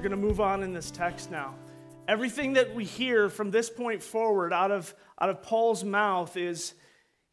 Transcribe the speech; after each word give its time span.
We're 0.00 0.08
going 0.08 0.22
to 0.22 0.28
move 0.28 0.40
on 0.40 0.62
in 0.62 0.72
this 0.72 0.90
text 0.90 1.30
now. 1.30 1.54
Everything 2.08 2.54
that 2.54 2.74
we 2.74 2.86
hear 2.86 3.28
from 3.28 3.50
this 3.50 3.68
point 3.68 4.02
forward 4.02 4.50
out 4.50 4.70
of, 4.70 4.94
out 5.20 5.28
of 5.28 5.42
Paul's 5.42 5.84
mouth 5.84 6.38
is 6.38 6.72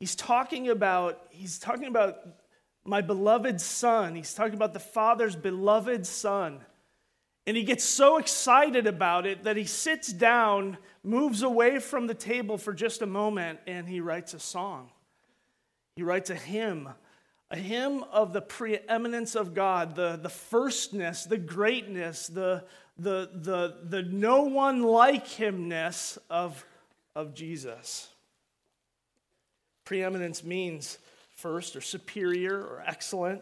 he's 0.01 0.17
talking 0.17 0.67
about 0.67 1.27
he's 1.29 1.59
talking 1.59 1.87
about 1.87 2.17
my 2.83 2.99
beloved 2.99 3.61
son. 3.61 4.15
He's 4.15 4.33
talking 4.33 4.55
about 4.55 4.73
the 4.73 4.81
father's 4.81 5.33
beloved 5.33 6.05
son. 6.05 6.59
And 7.45 7.55
he 7.55 7.63
gets 7.63 7.85
so 7.85 8.17
excited 8.17 8.85
about 8.85 9.25
it 9.25 9.45
that 9.45 9.55
he 9.55 9.63
sits 9.63 10.11
down, 10.11 10.77
moves 11.03 11.43
away 11.43 11.79
from 11.79 12.05
the 12.05 12.13
table 12.13 12.57
for 12.57 12.73
just 12.73 13.01
a 13.01 13.07
moment, 13.07 13.59
and 13.65 13.87
he 13.87 14.01
writes 14.01 14.33
a 14.33 14.39
song. 14.41 14.89
He 15.95 16.03
writes 16.03 16.29
a 16.31 16.35
hymn 16.35 16.89
a 17.49 17.55
hymn 17.55 18.03
of 18.11 18.33
the 18.33 18.41
preeminence 18.41 19.35
of 19.35 19.53
God, 19.53 19.95
the, 19.95 20.19
the 20.21 20.29
firstness, 20.29 21.23
the 21.23 21.37
greatness, 21.37 22.27
the, 22.27 22.63
the, 22.97 23.29
the, 23.33 23.77
the 23.83 24.03
no 24.03 24.43
one 24.43 24.83
like 24.83 25.27
himness 25.27 26.17
of, 26.29 26.65
of 27.15 27.33
Jesus. 27.33 28.09
Preeminence 29.85 30.43
means 30.43 30.97
first 31.35 31.75
or 31.75 31.81
superior 31.81 32.59
or 32.59 32.83
excellent. 32.85 33.41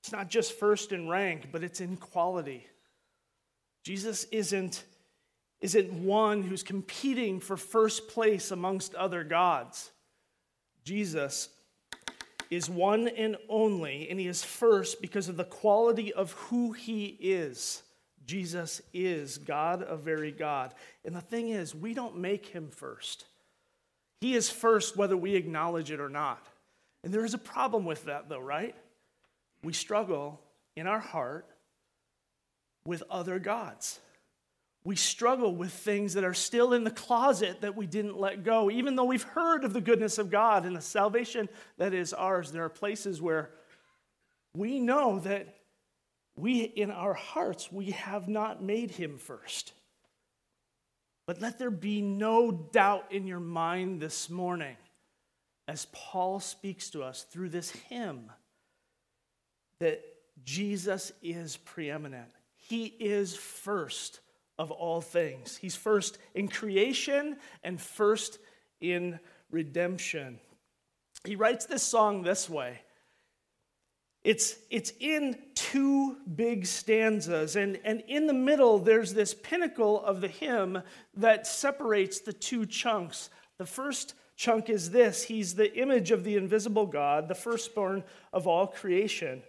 It's 0.00 0.12
not 0.12 0.28
just 0.28 0.58
first 0.58 0.92
in 0.92 1.08
rank, 1.08 1.48
but 1.52 1.62
it's 1.62 1.80
in 1.80 1.96
quality. 1.96 2.66
Jesus 3.82 4.24
isn't, 4.24 4.84
isn't 5.60 5.92
one 5.92 6.42
who's 6.42 6.62
competing 6.62 7.40
for 7.40 7.56
first 7.56 8.08
place 8.08 8.50
amongst 8.50 8.94
other 8.94 9.24
gods. 9.24 9.90
Jesus 10.84 11.48
is 12.52 12.68
one 12.68 13.08
and 13.08 13.38
only, 13.48 14.10
and 14.10 14.20
he 14.20 14.26
is 14.26 14.44
first 14.44 15.00
because 15.00 15.30
of 15.30 15.38
the 15.38 15.44
quality 15.44 16.12
of 16.12 16.32
who 16.32 16.72
he 16.72 17.16
is. 17.18 17.82
Jesus 18.26 18.82
is 18.92 19.38
God 19.38 19.82
a 19.88 19.96
very 19.96 20.30
God. 20.30 20.74
And 21.02 21.16
the 21.16 21.22
thing 21.22 21.48
is, 21.48 21.74
we 21.74 21.94
don't 21.94 22.18
make 22.18 22.44
him 22.44 22.68
first. 22.68 23.24
He 24.20 24.34
is 24.34 24.50
first 24.50 24.98
whether 24.98 25.16
we 25.16 25.34
acknowledge 25.34 25.90
it 25.90 25.98
or 25.98 26.10
not. 26.10 26.46
And 27.02 27.12
there 27.12 27.24
is 27.24 27.32
a 27.32 27.38
problem 27.38 27.86
with 27.86 28.04
that, 28.04 28.28
though, 28.28 28.38
right? 28.38 28.76
We 29.64 29.72
struggle 29.72 30.38
in 30.76 30.86
our 30.86 31.00
heart 31.00 31.46
with 32.84 33.02
other 33.10 33.38
gods 33.38 33.98
we 34.84 34.96
struggle 34.96 35.54
with 35.54 35.72
things 35.72 36.14
that 36.14 36.24
are 36.24 36.34
still 36.34 36.72
in 36.72 36.82
the 36.82 36.90
closet 36.90 37.60
that 37.60 37.76
we 37.76 37.86
didn't 37.86 38.18
let 38.18 38.42
go. 38.42 38.70
Even 38.70 38.96
though 38.96 39.04
we've 39.04 39.22
heard 39.22 39.64
of 39.64 39.72
the 39.72 39.80
goodness 39.80 40.18
of 40.18 40.30
God 40.30 40.64
and 40.64 40.74
the 40.74 40.80
salvation 40.80 41.48
that 41.78 41.94
is 41.94 42.12
ours, 42.12 42.50
there 42.50 42.64
are 42.64 42.68
places 42.68 43.22
where 43.22 43.50
we 44.54 44.80
know 44.80 45.20
that 45.20 45.56
we, 46.36 46.62
in 46.62 46.90
our 46.90 47.14
hearts, 47.14 47.70
we 47.70 47.92
have 47.92 48.28
not 48.28 48.62
made 48.62 48.90
him 48.90 49.18
first. 49.18 49.72
But 51.26 51.40
let 51.40 51.58
there 51.58 51.70
be 51.70 52.02
no 52.02 52.50
doubt 52.50 53.12
in 53.12 53.26
your 53.26 53.40
mind 53.40 54.00
this 54.00 54.28
morning 54.28 54.76
as 55.68 55.86
Paul 55.92 56.40
speaks 56.40 56.90
to 56.90 57.04
us 57.04 57.22
through 57.22 57.50
this 57.50 57.70
hymn 57.70 58.32
that 59.78 60.02
Jesus 60.44 61.12
is 61.22 61.56
preeminent. 61.56 62.28
He 62.56 62.86
is 62.86 63.36
first 63.36 64.20
of 64.62 64.70
all 64.70 65.00
things. 65.00 65.56
He's 65.56 65.74
first 65.74 66.18
in 66.36 66.46
creation 66.46 67.36
and 67.64 67.80
first 67.80 68.38
in 68.80 69.18
redemption. 69.50 70.38
He 71.24 71.34
writes 71.34 71.66
this 71.66 71.82
song 71.82 72.22
this 72.22 72.48
way. 72.48 72.78
It's, 74.22 74.54
it's 74.70 74.92
in 75.00 75.36
two 75.56 76.16
big 76.36 76.64
stanzas, 76.64 77.56
and, 77.56 77.80
and 77.82 78.04
in 78.06 78.28
the 78.28 78.32
middle, 78.32 78.78
there's 78.78 79.14
this 79.14 79.34
pinnacle 79.34 80.00
of 80.04 80.20
the 80.20 80.28
hymn 80.28 80.80
that 81.16 81.48
separates 81.48 82.20
the 82.20 82.32
two 82.32 82.64
chunks. 82.64 83.30
The 83.58 83.66
first 83.66 84.14
chunk 84.36 84.70
is 84.70 84.92
this 84.92 85.24
He's 85.24 85.56
the 85.56 85.76
image 85.76 86.12
of 86.12 86.22
the 86.22 86.36
invisible 86.36 86.86
God, 86.86 87.26
the 87.26 87.34
firstborn 87.34 88.04
of 88.32 88.46
all 88.46 88.68
creation. 88.68 89.42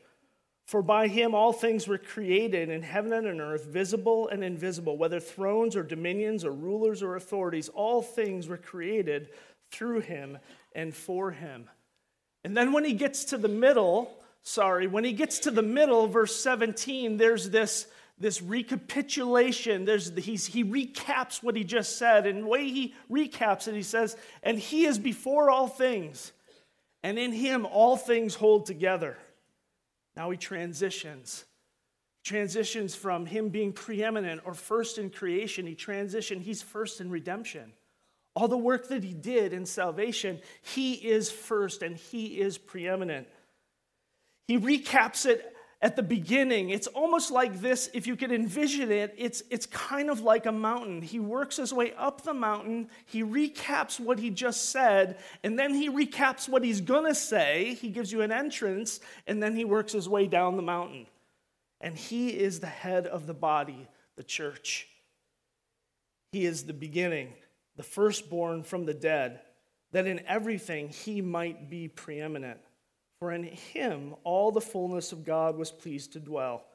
For 0.65 0.81
by 0.81 1.07
him 1.07 1.35
all 1.35 1.51
things 1.51 1.87
were 1.87 1.97
created 1.97 2.69
in 2.69 2.81
heaven 2.81 3.13
and 3.13 3.27
on 3.27 3.41
earth, 3.41 3.65
visible 3.65 4.29
and 4.29 4.43
invisible, 4.43 4.97
whether 4.97 5.19
thrones 5.19 5.75
or 5.75 5.83
dominions 5.83 6.45
or 6.45 6.51
rulers 6.51 7.03
or 7.03 7.15
authorities, 7.15 7.69
all 7.69 8.01
things 8.01 8.47
were 8.47 8.57
created 8.57 9.29
through 9.71 10.01
him 10.01 10.37
and 10.73 10.95
for 10.95 11.31
him. 11.31 11.69
And 12.45 12.55
then 12.55 12.71
when 12.71 12.85
he 12.85 12.93
gets 12.93 13.25
to 13.25 13.37
the 13.37 13.49
middle, 13.49 14.17
sorry, 14.41 14.87
when 14.87 15.03
he 15.03 15.13
gets 15.13 15.39
to 15.39 15.51
the 15.51 15.61
middle, 15.61 16.07
verse 16.07 16.35
17, 16.35 17.17
there's 17.17 17.49
this, 17.49 17.87
this 18.17 18.41
recapitulation. 18.41 19.83
There's, 19.85 20.17
he's, 20.17 20.45
he 20.45 20.63
recaps 20.63 21.43
what 21.43 21.55
he 21.55 21.63
just 21.63 21.97
said. 21.97 22.25
And 22.25 22.43
the 22.43 22.47
way 22.47 22.69
he 22.69 22.93
recaps 23.11 23.67
it, 23.67 23.75
he 23.75 23.83
says, 23.83 24.15
And 24.43 24.57
he 24.57 24.85
is 24.85 24.97
before 24.97 25.49
all 25.49 25.67
things, 25.67 26.31
and 27.01 27.19
in 27.19 27.33
him 27.33 27.65
all 27.65 27.97
things 27.97 28.35
hold 28.35 28.65
together. 28.65 29.17
Now 30.15 30.29
he 30.29 30.37
transitions. 30.37 31.45
Transitions 32.23 32.95
from 32.95 33.25
him 33.25 33.49
being 33.49 33.73
preeminent 33.73 34.41
or 34.45 34.53
first 34.53 34.97
in 34.97 35.09
creation, 35.09 35.67
he 35.67 35.75
transitioned, 35.75 36.41
he's 36.41 36.61
first 36.61 37.01
in 37.01 37.09
redemption. 37.09 37.73
All 38.35 38.47
the 38.47 38.57
work 38.57 38.87
that 38.89 39.03
he 39.03 39.13
did 39.13 39.53
in 39.53 39.65
salvation, 39.65 40.39
he 40.61 40.93
is 40.93 41.29
first 41.29 41.83
and 41.83 41.97
he 41.97 42.39
is 42.39 42.57
preeminent. 42.57 43.27
He 44.47 44.57
recaps 44.57 45.25
it 45.25 45.55
at 45.83 45.97
the 45.97 46.01
beginning. 46.01 46.69
It's 46.69 46.87
almost 46.87 47.29
like 47.29 47.59
this, 47.59 47.89
if 47.93 48.07
you 48.07 48.15
could 48.15 48.31
envision 48.31 48.89
it, 48.89 49.13
it's, 49.17 49.43
it's 49.49 49.65
kind 49.65 50.09
of 50.09 50.21
like 50.21 50.45
a 50.45 50.51
mountain. 50.51 51.01
He 51.01 51.19
works 51.19 51.57
his 51.57 51.73
way 51.73 51.93
up 51.97 52.23
the 52.23 52.33
mountain, 52.33 52.87
he 53.05 53.21
recaps 53.21 53.99
what 53.99 54.17
he 54.17 54.29
just 54.29 54.69
said, 54.69 55.17
and 55.43 55.59
then 55.59 55.73
he 55.73 55.89
recaps 55.89 56.47
what 56.47 56.63
he's 56.63 56.79
to 56.81 57.13
say. 57.13 57.77
He 57.81 57.89
gives 57.89 58.13
you 58.13 58.21
an 58.21 58.31
entrance, 58.31 59.01
and 59.27 59.43
then 59.43 59.57
he 59.57 59.65
works 59.65 59.91
his 59.91 60.07
way 60.07 60.25
down 60.25 60.55
the 60.55 60.63
mountain. 60.63 61.05
And 61.81 61.97
he 61.97 62.29
is 62.29 62.61
the 62.61 62.67
head 62.67 63.05
of 63.05 63.27
the 63.27 63.33
body, 63.33 63.89
the 64.15 64.23
church. 64.23 64.87
He 66.31 66.45
is 66.45 66.63
the 66.63 66.73
beginning, 66.73 67.33
the 67.75 67.83
firstborn 67.83 68.63
from 68.63 68.85
the 68.85 68.93
dead, 68.93 69.41
that 69.91 70.07
in 70.07 70.25
everything 70.27 70.87
he 70.87 71.21
might 71.21 71.69
be 71.69 71.89
preeminent. 71.89 72.61
For 73.23 73.31
in 73.31 73.43
him 73.45 74.15
all 74.25 74.51
the 74.51 74.59
fullness 74.59 75.13
of 75.13 75.23
God 75.23 75.55
was 75.55 75.71
pleased 75.71 76.11
to 76.11 76.19
dwell, 76.19 76.65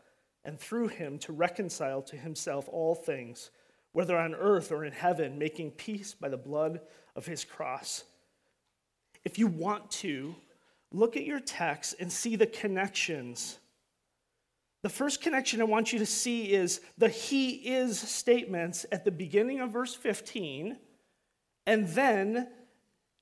and 0.46 0.58
through 0.58 0.88
him 0.88 1.18
to 1.18 1.32
reconcile 1.34 2.00
to 2.00 2.16
himself 2.16 2.66
all 2.72 2.94
things, 2.94 3.50
whether 3.92 4.16
on 4.16 4.34
earth 4.34 4.72
or 4.72 4.86
in 4.86 4.94
heaven, 4.94 5.38
making 5.38 5.72
peace 5.72 6.14
by 6.14 6.30
the 6.30 6.38
blood 6.38 6.80
of 7.14 7.26
his 7.26 7.44
cross. 7.44 8.04
If 9.26 9.38
you 9.38 9.46
want 9.46 9.90
to, 9.90 10.34
look 10.90 11.18
at 11.18 11.26
your 11.26 11.38
text 11.38 11.96
and 12.00 12.10
see 12.10 12.34
the 12.34 12.46
connections. 12.46 13.58
The 14.82 14.88
first 14.88 15.20
connection 15.20 15.60
I 15.60 15.64
want 15.64 15.92
you 15.92 15.98
to 15.98 16.06
see 16.06 16.54
is 16.54 16.80
the 16.96 17.10
he 17.10 17.56
is 17.56 18.00
statements 18.00 18.86
at 18.90 19.04
the 19.04 19.10
beginning 19.10 19.60
of 19.60 19.70
verse 19.70 19.94
15, 19.94 20.78
and 21.66 21.88
then 21.88 22.48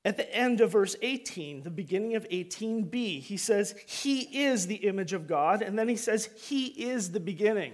at 0.06 0.16
the 0.16 0.32
end 0.32 0.60
of 0.60 0.70
verse 0.70 0.94
18, 1.02 1.64
the 1.64 1.70
beginning 1.70 2.14
of 2.14 2.28
18b, 2.28 3.20
he 3.22 3.36
says, 3.36 3.74
He 3.88 4.44
is 4.44 4.68
the 4.68 4.76
image 4.76 5.12
of 5.12 5.26
God, 5.26 5.62
and 5.62 5.76
then 5.76 5.88
he 5.88 5.96
says, 5.96 6.30
He 6.36 6.66
is 6.66 7.10
the 7.10 7.18
beginning. 7.18 7.72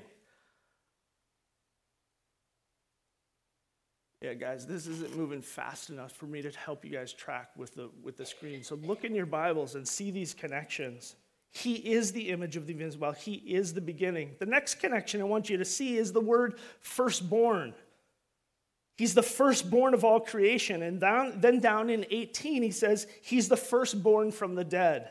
Yeah, 4.23 4.33
guys, 4.33 4.67
this 4.67 4.87
isn't 4.87 5.15
moving 5.15 5.43
fast 5.43 5.91
enough 5.91 6.13
for 6.13 6.25
me 6.25 6.41
to 6.41 6.51
help 6.53 6.87
you 6.87 6.91
guys 6.93 7.13
track 7.13 7.51
with 7.55 7.75
the, 7.75 7.91
with 8.03 8.17
the 8.17 8.25
screen. 8.25 8.63
So 8.63 8.77
look 8.77 9.05
in 9.05 9.15
your 9.15 9.27
Bibles 9.27 9.75
and 9.75 9.87
see 9.87 10.11
these 10.11 10.33
connections. 10.33 11.17
He 11.51 11.75
is 11.75 12.13
the 12.13 12.31
image 12.31 12.57
of 12.57 12.67
the 12.67 12.73
invisible. 12.73 13.13
He 13.13 13.35
is 13.35 13.75
the 13.75 13.83
beginning. 13.83 14.37
The 14.39 14.47
next 14.47 14.77
connection 14.77 15.21
I 15.21 15.25
want 15.25 15.51
you 15.51 15.59
to 15.59 15.67
see 15.67 15.99
is 15.99 16.13
the 16.13 16.21
word 16.21 16.59
firstborn. 16.81 17.75
He's 18.97 19.15
the 19.15 19.23
firstborn 19.23 19.95
of 19.95 20.05
all 20.05 20.21
creation. 20.21 20.83
And 20.83 21.01
down, 21.01 21.41
then 21.41 21.61
down 21.61 21.91
in 21.91 22.05
18, 22.11 22.63
he 22.63 22.71
says, 22.71 23.07
He's 23.23 23.49
the 23.49 23.57
firstborn 23.57 24.31
from 24.31 24.55
the 24.55 24.65
dead. 24.65 25.09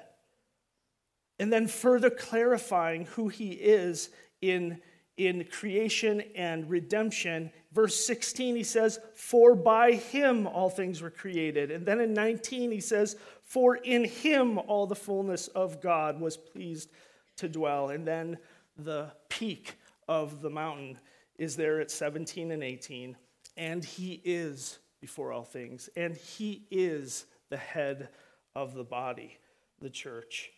And 1.40 1.52
then 1.52 1.68
further 1.68 2.12
clarifying 2.12 3.06
who 3.06 3.28
he 3.28 3.50
is 3.50 4.10
in, 4.42 4.80
in 5.18 5.46
creation 5.46 6.22
and 6.36 6.70
redemption. 6.70 7.52
Verse 7.72 7.96
16, 8.06 8.56
he 8.56 8.64
says, 8.64 9.00
For 9.16 9.56
by 9.56 9.94
him 9.94 10.46
all 10.46 10.70
things 10.70 11.02
were 11.02 11.10
created. 11.10 11.72
And 11.72 11.84
then 11.84 12.00
in 12.00 12.14
19, 12.14 12.72
he 12.72 12.82
says, 12.82 13.16
For 13.44 13.78
in 13.78 14.06
him 14.06 14.60
all 14.60 14.86
the 14.86 14.96
fullness 14.96 15.48
of 15.48 15.82
God 15.82 16.22
was 16.22 16.38
pleased 16.38 16.92
to 17.38 17.50
dwell. 17.50 17.90
And 17.90 18.06
then 18.08 18.38
the 18.78 19.12
peak 19.30 19.74
of 20.08 20.42
the 20.42 20.50
mountain 20.52 21.00
is 21.40 21.56
there 21.56 21.82
at 21.82 21.90
17 21.90 22.52
and 22.52 22.64
18 22.64 23.18
and 23.58 23.84
he 23.84 24.22
is 24.24 24.80
before 25.00 25.32
all 25.32 25.44
things, 25.44 25.90
and 25.96 26.16
he 26.16 26.64
is 26.72 27.26
the 27.50 27.58
head 27.58 28.10
of 28.56 28.74
the 28.74 28.84
body, 28.84 29.38
the 29.80 29.90
church. 29.90 30.52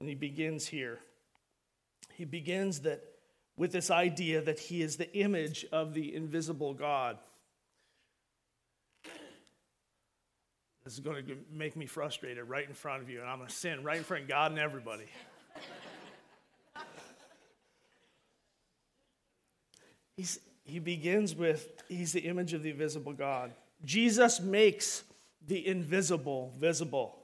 And 0.00 0.08
he 0.08 0.14
begins 0.14 0.66
here. 0.66 0.98
He 2.14 2.24
begins 2.24 2.80
that 2.80 3.02
with 3.56 3.72
this 3.72 3.90
idea 3.90 4.40
that 4.42 4.58
he 4.58 4.82
is 4.82 4.96
the 4.96 5.12
image 5.16 5.66
of 5.72 5.94
the 5.94 6.14
invisible 6.14 6.74
God. 6.74 7.18
This 10.84 10.94
is 10.94 11.00
going 11.00 11.26
to 11.26 11.36
make 11.52 11.76
me 11.76 11.86
frustrated 11.86 12.48
right 12.48 12.66
in 12.66 12.74
front 12.74 13.02
of 13.02 13.10
you, 13.10 13.20
and 13.20 13.28
I'm 13.28 13.38
going 13.38 13.48
to 13.48 13.54
sin 13.54 13.84
right 13.84 13.98
in 13.98 14.04
front 14.04 14.22
of 14.22 14.28
God 14.28 14.52
and 14.52 14.60
everybody. 14.60 15.04
He's, 20.16 20.40
he 20.68 20.78
begins 20.78 21.34
with, 21.34 21.82
He's 21.88 22.12
the 22.12 22.20
image 22.20 22.52
of 22.52 22.62
the 22.62 22.70
invisible 22.70 23.12
God. 23.12 23.52
Jesus 23.84 24.40
makes 24.40 25.02
the 25.46 25.66
invisible 25.66 26.52
visible. 26.58 27.18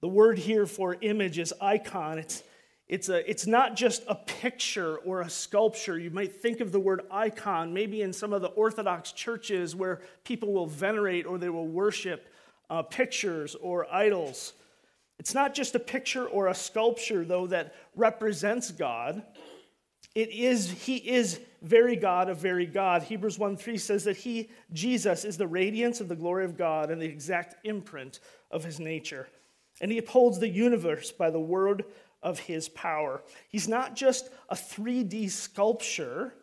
The 0.00 0.08
word 0.08 0.38
here 0.38 0.66
for 0.66 0.96
image 1.00 1.38
is 1.38 1.54
icon. 1.60 2.18
It's, 2.18 2.42
it's, 2.86 3.08
a, 3.08 3.28
it's 3.28 3.46
not 3.46 3.76
just 3.76 4.02
a 4.08 4.14
picture 4.14 4.96
or 4.98 5.22
a 5.22 5.30
sculpture. 5.30 5.98
You 5.98 6.10
might 6.10 6.40
think 6.40 6.60
of 6.60 6.70
the 6.70 6.80
word 6.80 7.02
icon 7.10 7.72
maybe 7.72 8.02
in 8.02 8.12
some 8.12 8.32
of 8.32 8.42
the 8.42 8.48
Orthodox 8.48 9.12
churches 9.12 9.74
where 9.74 10.00
people 10.24 10.52
will 10.52 10.66
venerate 10.66 11.26
or 11.26 11.38
they 11.38 11.48
will 11.48 11.66
worship 11.66 12.28
uh, 12.70 12.82
pictures 12.82 13.54
or 13.56 13.92
idols. 13.92 14.52
It's 15.18 15.34
not 15.34 15.54
just 15.54 15.74
a 15.74 15.80
picture 15.80 16.26
or 16.26 16.48
a 16.48 16.54
sculpture, 16.54 17.24
though, 17.24 17.46
that 17.48 17.74
represents 17.96 18.70
God. 18.70 19.22
It 20.18 20.32
is, 20.32 20.68
he 20.68 20.96
is 20.96 21.38
very 21.62 21.94
God 21.94 22.28
of 22.28 22.38
very 22.38 22.66
God. 22.66 23.04
Hebrews 23.04 23.38
1 23.38 23.56
3 23.56 23.78
says 23.78 24.02
that 24.02 24.16
he, 24.16 24.50
Jesus, 24.72 25.24
is 25.24 25.36
the 25.36 25.46
radiance 25.46 26.00
of 26.00 26.08
the 26.08 26.16
glory 26.16 26.44
of 26.44 26.58
God 26.58 26.90
and 26.90 27.00
the 27.00 27.06
exact 27.06 27.64
imprint 27.64 28.18
of 28.50 28.64
his 28.64 28.80
nature. 28.80 29.28
And 29.80 29.92
he 29.92 29.98
upholds 29.98 30.40
the 30.40 30.48
universe 30.48 31.12
by 31.12 31.30
the 31.30 31.38
word 31.38 31.84
of 32.20 32.40
his 32.40 32.68
power. 32.68 33.22
He's 33.48 33.68
not 33.68 33.94
just 33.94 34.28
a 34.48 34.56
3D 34.56 35.30
sculpture 35.30 36.34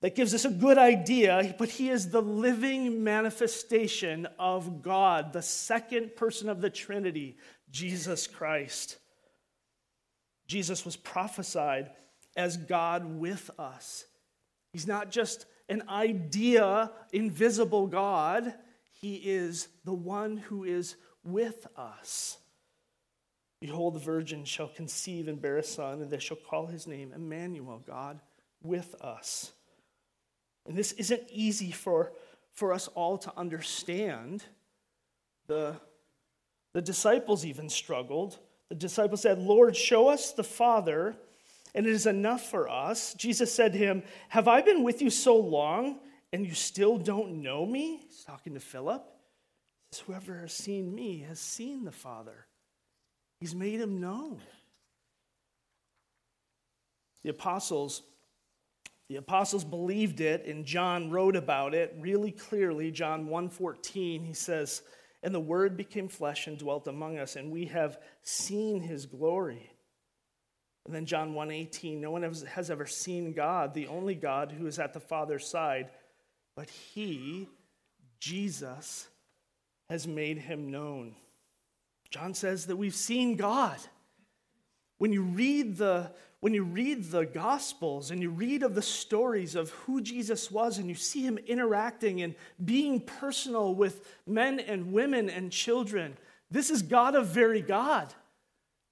that 0.00 0.14
gives 0.14 0.32
us 0.32 0.46
a 0.46 0.50
good 0.50 0.78
idea, 0.78 1.54
but 1.58 1.68
he 1.68 1.90
is 1.90 2.08
the 2.08 2.22
living 2.22 3.04
manifestation 3.04 4.26
of 4.38 4.80
God, 4.80 5.34
the 5.34 5.42
second 5.42 6.16
person 6.16 6.48
of 6.48 6.62
the 6.62 6.70
Trinity, 6.70 7.36
Jesus 7.70 8.26
Christ. 8.26 8.96
Jesus 10.46 10.86
was 10.86 10.96
prophesied 10.96 11.90
as 12.36 12.56
God 12.56 13.18
with 13.18 13.50
us. 13.58 14.04
He's 14.72 14.86
not 14.86 15.10
just 15.10 15.46
an 15.68 15.82
idea, 15.88 16.92
invisible 17.12 17.86
God, 17.86 18.54
He 18.92 19.16
is 19.16 19.68
the 19.84 19.94
one 19.94 20.36
who 20.36 20.64
is 20.64 20.96
with 21.24 21.66
us. 21.76 22.38
Behold, 23.60 23.94
the 23.94 24.00
virgin 24.00 24.44
shall 24.44 24.68
conceive 24.68 25.28
and 25.28 25.40
bear 25.40 25.56
a 25.56 25.62
son, 25.62 26.02
and 26.02 26.10
they 26.10 26.18
shall 26.18 26.36
call 26.36 26.66
his 26.66 26.86
name 26.86 27.12
Emmanuel, 27.14 27.82
God 27.86 28.20
with 28.62 28.94
us. 29.00 29.52
And 30.66 30.76
this 30.76 30.92
isn't 30.92 31.22
easy 31.30 31.70
for, 31.70 32.12
for 32.52 32.72
us 32.72 32.88
all 32.88 33.16
to 33.18 33.32
understand. 33.36 34.44
The, 35.46 35.76
the 36.74 36.82
disciples 36.82 37.44
even 37.46 37.68
struggled. 37.68 38.38
The 38.68 38.74
disciples 38.74 39.22
said, 39.22 39.38
Lord, 39.38 39.76
show 39.76 40.08
us 40.08 40.32
the 40.32 40.44
Father, 40.44 41.16
and 41.76 41.86
it 41.86 41.92
is 41.92 42.06
enough 42.06 42.50
for 42.50 42.68
us. 42.70 43.12
Jesus 43.14 43.54
said 43.54 43.74
to 43.74 43.78
him, 43.78 44.02
Have 44.30 44.48
I 44.48 44.62
been 44.62 44.82
with 44.82 45.02
you 45.02 45.10
so 45.10 45.36
long, 45.36 46.00
and 46.32 46.46
you 46.46 46.54
still 46.54 46.96
don't 46.96 47.42
know 47.42 47.66
me? 47.66 48.00
He's 48.06 48.24
talking 48.24 48.54
to 48.54 48.60
Philip. 48.60 49.06
Whoever 50.06 50.40
has 50.40 50.52
seen 50.52 50.94
me 50.94 51.24
has 51.28 51.38
seen 51.38 51.84
the 51.84 51.92
Father. 51.92 52.46
He's 53.40 53.54
made 53.54 53.80
him 53.80 54.00
known. 54.00 54.40
The 57.22 57.30
apostles 57.30 58.02
the 59.08 59.16
apostles 59.16 59.64
believed 59.64 60.20
it 60.20 60.46
and 60.46 60.64
John 60.64 61.10
wrote 61.10 61.36
about 61.36 61.74
it 61.74 61.94
really 62.00 62.32
clearly. 62.32 62.90
John 62.90 63.28
1:14 63.28 64.24
he 64.24 64.32
says, 64.32 64.82
"And 65.22 65.32
the 65.32 65.38
word 65.38 65.76
became 65.76 66.08
flesh 66.08 66.48
and 66.48 66.58
dwelt 66.58 66.88
among 66.88 67.16
us 67.16 67.36
and 67.36 67.52
we 67.52 67.66
have 67.66 68.02
seen 68.22 68.80
his 68.80 69.06
glory." 69.06 69.75
And 70.86 70.94
then 70.94 71.04
John 71.04 71.34
1:18, 71.34 72.00
"No 72.00 72.12
one 72.12 72.22
has 72.22 72.70
ever 72.70 72.86
seen 72.86 73.32
God, 73.32 73.74
the 73.74 73.88
only 73.88 74.14
God 74.14 74.52
who 74.52 74.66
is 74.66 74.78
at 74.78 74.92
the 74.92 75.00
Father's 75.00 75.46
side, 75.46 75.90
but 76.54 76.70
he, 76.70 77.48
Jesus, 78.20 79.08
has 79.90 80.06
made 80.06 80.38
him 80.38 80.70
known." 80.70 81.16
John 82.10 82.34
says 82.34 82.66
that 82.66 82.76
we've 82.76 82.94
seen 82.94 83.36
God. 83.36 83.80
When 84.98 85.12
you 85.12 85.22
read 85.22 85.76
the 85.76 86.14
when 86.40 86.54
you 86.54 86.62
read 86.62 87.10
the 87.10 87.26
gospels 87.26 88.12
and 88.12 88.22
you 88.22 88.30
read 88.30 88.62
of 88.62 88.76
the 88.76 88.82
stories 88.82 89.56
of 89.56 89.70
who 89.70 90.00
Jesus 90.00 90.50
was 90.50 90.78
and 90.78 90.88
you 90.88 90.94
see 90.94 91.22
him 91.22 91.38
interacting 91.38 92.22
and 92.22 92.36
being 92.64 93.00
personal 93.00 93.74
with 93.74 94.06
men 94.26 94.60
and 94.60 94.92
women 94.92 95.28
and 95.28 95.50
children, 95.50 96.16
this 96.50 96.70
is 96.70 96.82
God 96.82 97.16
of 97.16 97.26
very 97.26 97.62
God 97.62 98.14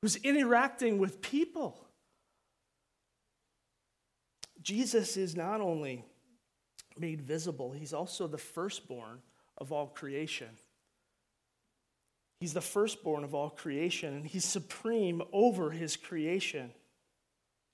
who's 0.02 0.17
interacting 0.17 0.99
with 0.99 1.23
people. 1.23 1.83
Jesus 4.64 5.16
is 5.16 5.37
not 5.37 5.61
only 5.61 6.05
made 6.99 7.20
visible, 7.20 7.72
he's 7.72 7.93
also 7.93 8.26
the 8.26 8.38
firstborn 8.38 9.20
of 9.58 9.70
all 9.70 9.87
creation. 9.87 10.49
He's 12.40 12.55
the 12.55 12.61
firstborn 12.61 13.25
of 13.25 13.34
all 13.34 13.50
creation, 13.50 14.14
and 14.14 14.26
he's 14.26 14.44
supreme 14.44 15.22
over 15.32 15.70
his 15.70 15.96
creation. 15.96 16.72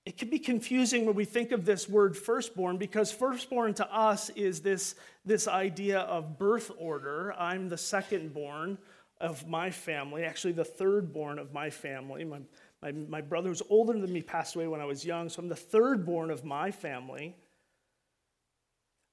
It 0.05 0.17
can 0.17 0.29
be 0.29 0.39
confusing 0.39 1.05
when 1.05 1.15
we 1.15 1.25
think 1.25 1.51
of 1.51 1.65
this 1.65 1.87
word 1.87 2.17
firstborn 2.17 2.77
because 2.77 3.11
firstborn 3.11 3.73
to 3.75 3.93
us 3.93 4.29
is 4.31 4.61
this, 4.61 4.95
this 5.25 5.47
idea 5.47 5.99
of 5.99 6.37
birth 6.39 6.71
order. 6.77 7.33
I'm 7.37 7.69
the 7.69 7.75
secondborn 7.75 8.77
of 9.19 9.47
my 9.47 9.69
family, 9.69 10.23
actually, 10.23 10.53
the 10.53 10.65
thirdborn 10.65 11.39
of 11.39 11.53
my 11.53 11.69
family. 11.69 12.25
My, 12.25 12.39
my, 12.81 12.91
my 12.91 13.21
brother 13.21 13.49
was 13.49 13.61
older 13.69 13.93
than 13.93 14.11
me, 14.11 14.21
passed 14.21 14.55
away 14.55 14.67
when 14.67 14.81
I 14.81 14.85
was 14.85 15.05
young, 15.05 15.29
so 15.29 15.41
I'm 15.41 15.49
the 15.49 15.55
third 15.55 16.05
born 16.05 16.31
of 16.31 16.43
my 16.43 16.71
family. 16.71 17.35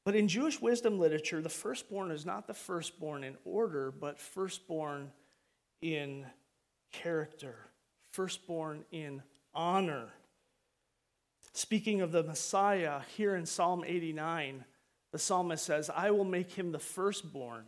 But 0.05 0.17
in 0.17 0.27
Jewish 0.27 0.61
wisdom 0.61 0.99
literature, 0.99 1.43
the 1.43 1.51
firstborn 1.51 2.11
is 2.11 2.25
not 2.25 2.47
the 2.47 2.55
firstborn 2.55 3.25
in 3.25 3.37
order, 3.45 3.91
but 3.91 4.19
firstborn 4.19 5.13
in 5.83 6.25
character, 6.93 7.57
firstborn 8.13 8.85
in 8.91 9.23
honor. 9.55 10.09
Speaking 11.53 12.01
of 12.01 12.13
the 12.13 12.23
Messiah, 12.23 13.01
here 13.17 13.37
in 13.37 13.45
Psalm 13.45 13.85
89, 13.87 14.65
the 15.13 15.19
psalmist 15.19 15.65
says, 15.65 15.91
I 15.95 16.11
will 16.11 16.25
make 16.25 16.53
him 16.53 16.73
the 16.73 16.79
firstborn, 16.79 17.67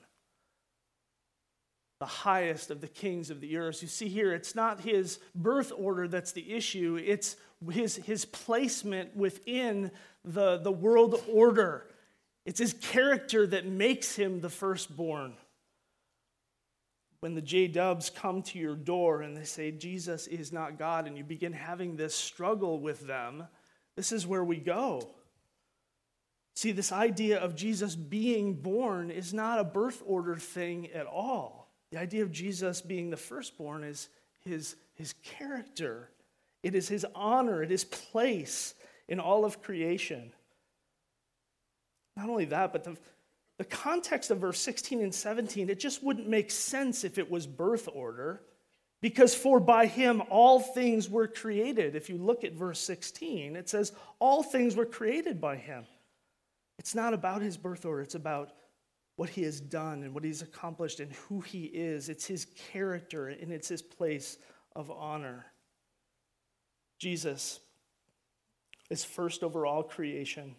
the 2.01 2.07
highest 2.07 2.71
of 2.71 2.81
the 2.81 2.89
kings 2.89 3.31
of 3.31 3.41
the 3.41 3.57
earth. 3.57 3.83
You 3.83 3.89
see 3.89 4.09
here, 4.09 4.33
it's 4.33 4.55
not 4.55 4.81
his 4.81 5.21
birth 5.35 5.73
order 5.77 6.09
that's 6.09 6.33
the 6.33 6.53
issue, 6.53 6.99
it's 7.03 7.37
his, 7.71 7.97
his 7.97 8.25
placement 8.25 9.15
within 9.15 9.93
the, 10.25 10.59
the 10.59 10.73
world 10.73 11.23
order. 11.29 11.87
It's 12.47 12.59
his 12.59 12.73
character 12.73 13.47
that 13.47 13.67
makes 13.67 14.17
him 14.17 14.41
the 14.41 14.49
firstborn 14.49 15.35
when 17.21 17.35
the 17.35 17.43
J 17.43 17.69
Dubs 17.69 18.09
come 18.09 18.43
to 18.45 18.59
your 18.59 18.75
door 18.75 19.21
and 19.21 19.37
they 19.37 19.45
say, 19.45 19.71
Jesus 19.71 20.27
is 20.27 20.53
not 20.53 20.79
God, 20.79 21.07
and 21.07 21.17
you 21.17 21.25
begin 21.25 21.53
having 21.53 21.97
this 21.97 22.15
struggle 22.15 22.81
with 22.81 23.07
them, 23.07 23.47
this 23.95 24.11
is 24.11 24.27
where 24.27 24.45
we 24.45 24.57
go. 24.57 25.07
See, 26.55 26.73
this 26.73 26.93
idea 26.93 27.39
of 27.39 27.55
Jesus 27.55 27.95
being 27.95 28.55
born 28.55 29.11
is 29.11 29.33
not 29.33 29.61
a 29.61 29.65
birth 29.65 30.03
order 30.05 30.37
thing 30.37 30.91
at 30.93 31.07
all. 31.07 31.60
The 31.91 31.99
idea 31.99 32.23
of 32.23 32.33
Jesus 32.33 32.81
being 32.81 33.11
the 33.11 33.17
firstborn 33.17 33.85
is 33.85 34.09
his, 34.41 34.77
his 34.95 35.15
character, 35.23 36.11
it 36.63 36.75
is 36.75 36.89
his 36.89 37.07
honor, 37.15 37.63
it 37.63 37.71
is 37.71 37.85
place 37.85 38.75
in 39.09 39.19
all 39.21 39.45
of 39.45 39.63
creation. 39.63 40.33
Not 42.17 42.29
only 42.29 42.45
that, 42.47 42.73
but 42.73 42.85
the 42.85 42.97
the 43.61 43.65
context 43.67 44.31
of 44.31 44.39
verse 44.39 44.59
16 44.59 45.03
and 45.03 45.15
17, 45.15 45.69
it 45.69 45.79
just 45.79 46.03
wouldn't 46.03 46.27
make 46.27 46.51
sense 46.51 47.05
if 47.05 47.19
it 47.19 47.31
was 47.31 47.47
birth 47.47 47.91
order, 47.93 48.41
because 49.03 49.35
for 49.35 49.61
by 49.61 49.85
him 49.85 50.23
all 50.31 50.61
things 50.61 51.11
were 51.11 51.29
created. 51.29 51.95
If 51.95 52.09
you 52.09 52.17
look 52.17 52.43
at 52.43 52.55
verse 52.55 52.81
16, 52.81 53.57
it 53.57 53.69
says, 53.69 53.93
All 54.19 54.43
things 54.43 54.77
were 54.77 54.87
created 54.87 55.43
by 55.43 55.57
him. 55.57 55.85
It's 56.79 56.95
not 56.95 57.13
about 57.13 57.43
his 57.43 57.59
birth 57.59 57.85
order, 57.85 58.01
it's 58.01 58.15
about 58.15 58.51
what 59.21 59.29
he 59.29 59.43
has 59.43 59.61
done 59.61 60.03
and 60.03 60.15
what 60.15 60.25
he's 60.25 60.41
accomplished 60.41 60.99
and 60.99 61.13
who 61.13 61.43
he 61.43 61.65
is. 61.65 62.09
It's 62.09 62.25
his 62.25 62.47
character 62.73 63.29
and 63.29 63.53
it's 63.53 63.69
his 63.69 63.83
place 63.83 64.39
of 64.75 64.91
honor. 64.91 65.45
Jesus 66.99 67.61
is 68.89 69.05
first 69.05 69.43
over 69.43 69.67
all 69.67 69.83
creation. 69.83 70.57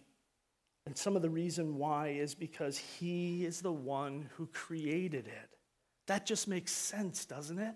And 0.85 0.95
some 0.95 1.15
of 1.15 1.23
the 1.23 1.29
reason 1.31 1.79
why 1.79 2.09
is 2.09 2.35
because 2.35 2.77
he 2.77 3.47
is 3.47 3.61
the 3.61 3.71
one 3.71 4.29
who 4.35 4.45
created 4.45 5.25
it. 5.25 5.57
That 6.05 6.27
just 6.27 6.47
makes 6.47 6.71
sense, 6.71 7.25
doesn't 7.25 7.57
it? 7.57 7.73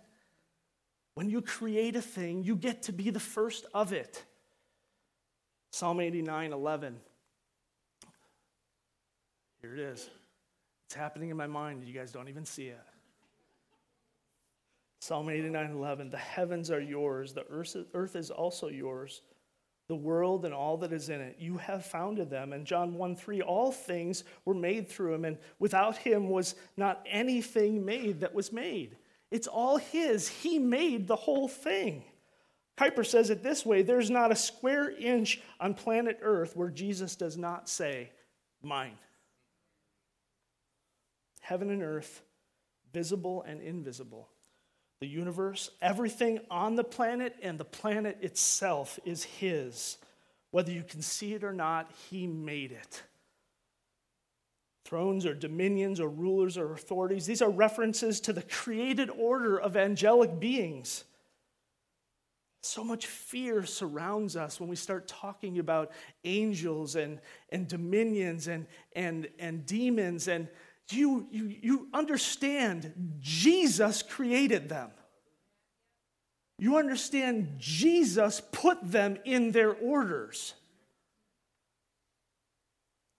When 1.16 1.32
you 1.32 1.42
create 1.42 1.96
a 1.96 2.02
thing, 2.04 2.44
you 2.44 2.56
get 2.56 2.84
to 2.84 2.92
be 2.92 3.10
the 3.10 3.20
first 3.20 3.66
of 3.74 3.92
it. 3.92 4.24
Psalm 5.72 6.00
89 6.00 6.54
11. 6.54 7.00
Here 9.64 9.74
it 9.74 9.80
is. 9.80 10.12
It's 10.86 10.96
happening 10.96 11.30
in 11.30 11.38
my 11.38 11.48
mind. 11.48 11.84
You 11.84 11.94
guys 11.94 12.12
don't 12.12 12.30
even 12.30 12.46
see 12.46 12.68
it. 12.68 12.80
Psalm 15.00 15.30
89 15.30 15.72
11. 15.72 16.10
The 16.10 16.18
heavens 16.18 16.72
are 16.72 16.82
yours, 16.82 17.34
the 17.34 17.46
earth 17.94 18.16
is 18.16 18.32
also 18.32 18.70
yours, 18.70 19.22
the 19.88 19.96
world 19.96 20.46
and 20.46 20.54
all 20.54 20.78
that 20.78 20.92
is 20.92 21.10
in 21.10 21.22
it. 21.22 21.36
You 21.40 21.58
have 21.58 21.86
founded 21.86 22.30
them. 22.30 22.54
And 22.54 22.66
John 22.66 22.96
1 22.96 23.16
3. 23.16 23.42
All 23.42 23.72
things 23.72 24.24
were 24.46 24.56
made 24.56 24.90
through 24.90 25.14
him, 25.14 25.26
and 25.26 25.38
without 25.60 25.96
him 25.98 26.30
was 26.30 26.56
not 26.76 27.06
anything 27.08 27.86
made 27.86 28.22
that 28.22 28.34
was 28.34 28.52
made. 28.52 28.98
It's 29.32 29.48
all 29.48 29.78
his. 29.78 30.28
He 30.28 30.58
made 30.58 31.08
the 31.08 31.16
whole 31.16 31.48
thing. 31.48 32.04
Kuyper 32.78 33.06
says 33.06 33.30
it 33.30 33.44
this 33.44 33.66
way 33.66 33.84
there's 33.84 34.10
not 34.10 34.32
a 34.32 34.36
square 34.36 34.90
inch 34.90 35.42
on 35.60 35.74
planet 35.74 36.20
Earth 36.22 36.56
where 36.56 36.70
Jesus 36.70 37.16
does 37.16 37.38
not 37.38 37.70
say, 37.70 38.10
Mine. 38.64 38.98
Heaven 41.46 41.70
and 41.70 41.84
earth, 41.84 42.24
visible 42.92 43.44
and 43.44 43.62
invisible. 43.62 44.30
The 45.00 45.06
universe, 45.06 45.70
everything 45.80 46.40
on 46.50 46.74
the 46.74 46.84
planet 46.84 47.36
and 47.44 47.60
the 47.60 47.64
planet 47.64 48.18
itself 48.22 49.00
is 49.06 49.24
His. 49.26 50.00
Whether 50.50 50.72
you 50.72 50.82
can 50.82 51.04
see 51.04 51.36
it 51.36 51.44
or 51.44 51.54
not, 51.54 51.92
He 52.10 52.26
made 52.26 52.72
it. 52.72 53.04
Thrones 54.86 55.24
or 55.24 55.36
dominions 55.36 56.00
or 56.00 56.10
rulers 56.10 56.58
or 56.58 56.74
authorities, 56.74 57.28
these 57.28 57.44
are 57.44 57.52
references 57.52 58.20
to 58.22 58.34
the 58.34 58.42
created 58.42 59.12
order 59.12 59.56
of 59.56 59.78
angelic 59.78 60.40
beings. 60.40 61.04
So 62.64 62.84
much 62.84 63.06
fear 63.06 63.64
surrounds 63.68 64.36
us 64.36 64.60
when 64.60 64.68
we 64.68 64.76
start 64.76 65.08
talking 65.08 65.60
about 65.60 65.92
angels 66.24 66.96
and, 66.96 67.20
and 67.50 67.68
dominions 67.68 68.48
and, 68.48 68.66
and, 68.96 69.28
and 69.38 69.64
demons. 69.68 70.28
And 70.28 70.48
you, 70.92 71.28
you, 71.32 71.56
you 71.62 71.88
understand 71.94 72.94
Jesus 73.20 74.02
created 74.02 74.70
them. 74.70 74.92
You 76.60 76.78
understand 76.78 77.56
Jesus 77.58 78.42
put 78.52 78.78
them 78.82 79.18
in 79.26 79.52
their 79.52 79.74
orders. 79.74 80.54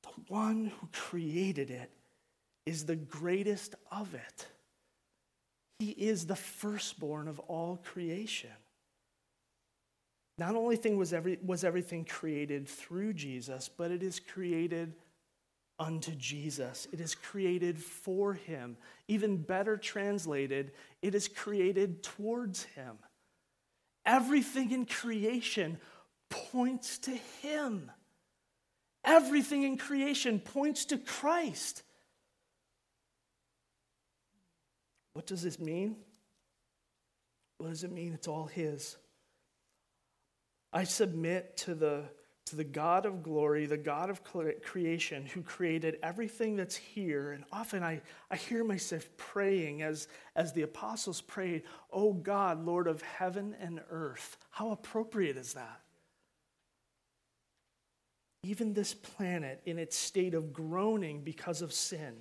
The 0.03 0.11
one 0.29 0.73
who 0.81 0.89
created 0.93 1.71
it 1.71 1.91
is 2.65 2.85
the 2.85 2.97
greatest 2.97 3.75
of 3.91 4.15
it. 4.15 4.47
He 5.79 5.91
is 5.91 6.27
the 6.27 6.37
firstborn 6.37 7.29
of 7.29 7.39
all 7.41 7.77
creation. 7.77 8.51
Not 10.39 10.55
only 10.55 10.77
thing 10.77 10.97
was, 10.97 11.13
every, 11.13 11.39
was 11.45 11.65
everything 11.65 12.05
created 12.05 12.69
through 12.69 13.15
Jesus, 13.15 13.69
but 13.69 13.91
it 13.91 14.03
is 14.03 14.21
created 14.21 14.95
unto 15.79 16.13
Jesus. 16.13 16.89
It 16.93 17.01
is 17.01 17.15
created 17.15 17.83
for 17.83 18.35
him. 18.35 18.77
Even 19.09 19.37
better 19.37 19.77
translated, 19.77 20.73
it 21.03 21.15
is 21.15 21.29
created 21.29 22.03
towards 22.03 22.65
him. 22.65 22.99
Everything 24.05 24.71
in 24.71 24.87
creation 24.87 25.79
points 26.31 26.99
to 26.99 27.13
him. 27.43 27.91
Everything 29.05 29.63
in 29.63 29.77
creation 29.77 30.41
points 30.41 30.87
to 30.87 30.99
Christ. 30.99 31.83
What 35.13 35.27
does 35.27 35.43
this 35.43 35.59
mean? 35.59 35.97
What 37.59 37.71
does 37.71 37.85
it 37.85 37.93
mean? 37.93 38.13
It's 38.13 38.29
all 38.29 38.47
his. 38.47 38.97
I 40.73 40.85
submit 40.85 41.57
to 41.59 41.75
the, 41.75 42.05
to 42.47 42.57
the 42.57 42.65
God 42.65 43.07
of 43.07 43.25
glory, 43.25 43.67
the 43.67 43.77
God 43.77 44.09
of 44.09 44.23
creation, 44.63 45.27
who 45.27 45.43
created 45.43 45.99
everything 46.03 46.55
that's 46.55 46.77
here. 46.77 47.33
And 47.33 47.45
often 47.51 47.83
I, 47.83 48.01
I 48.31 48.37
hear 48.37 48.63
myself 48.63 49.09
praying 49.17 49.83
as, 49.83 50.07
as 50.37 50.53
the 50.53 50.63
apostles 50.63 51.21
prayed, 51.21 51.65
Oh 51.93 52.13
God, 52.13 52.65
Lord 52.65 52.87
of 52.87 53.03
heaven 53.03 53.57
and 53.61 53.81
earth. 53.91 54.37
How 54.51 54.71
appropriate 54.71 55.37
is 55.37 55.55
that? 55.55 55.81
Even 58.45 58.73
this 58.73 58.95
planet 58.95 59.61
in 59.67 59.77
its 59.77 59.97
state 59.97 60.35
of 60.35 60.53
groaning 60.53 61.23
because 61.23 61.63
of 61.63 61.73
sin. 61.73 62.15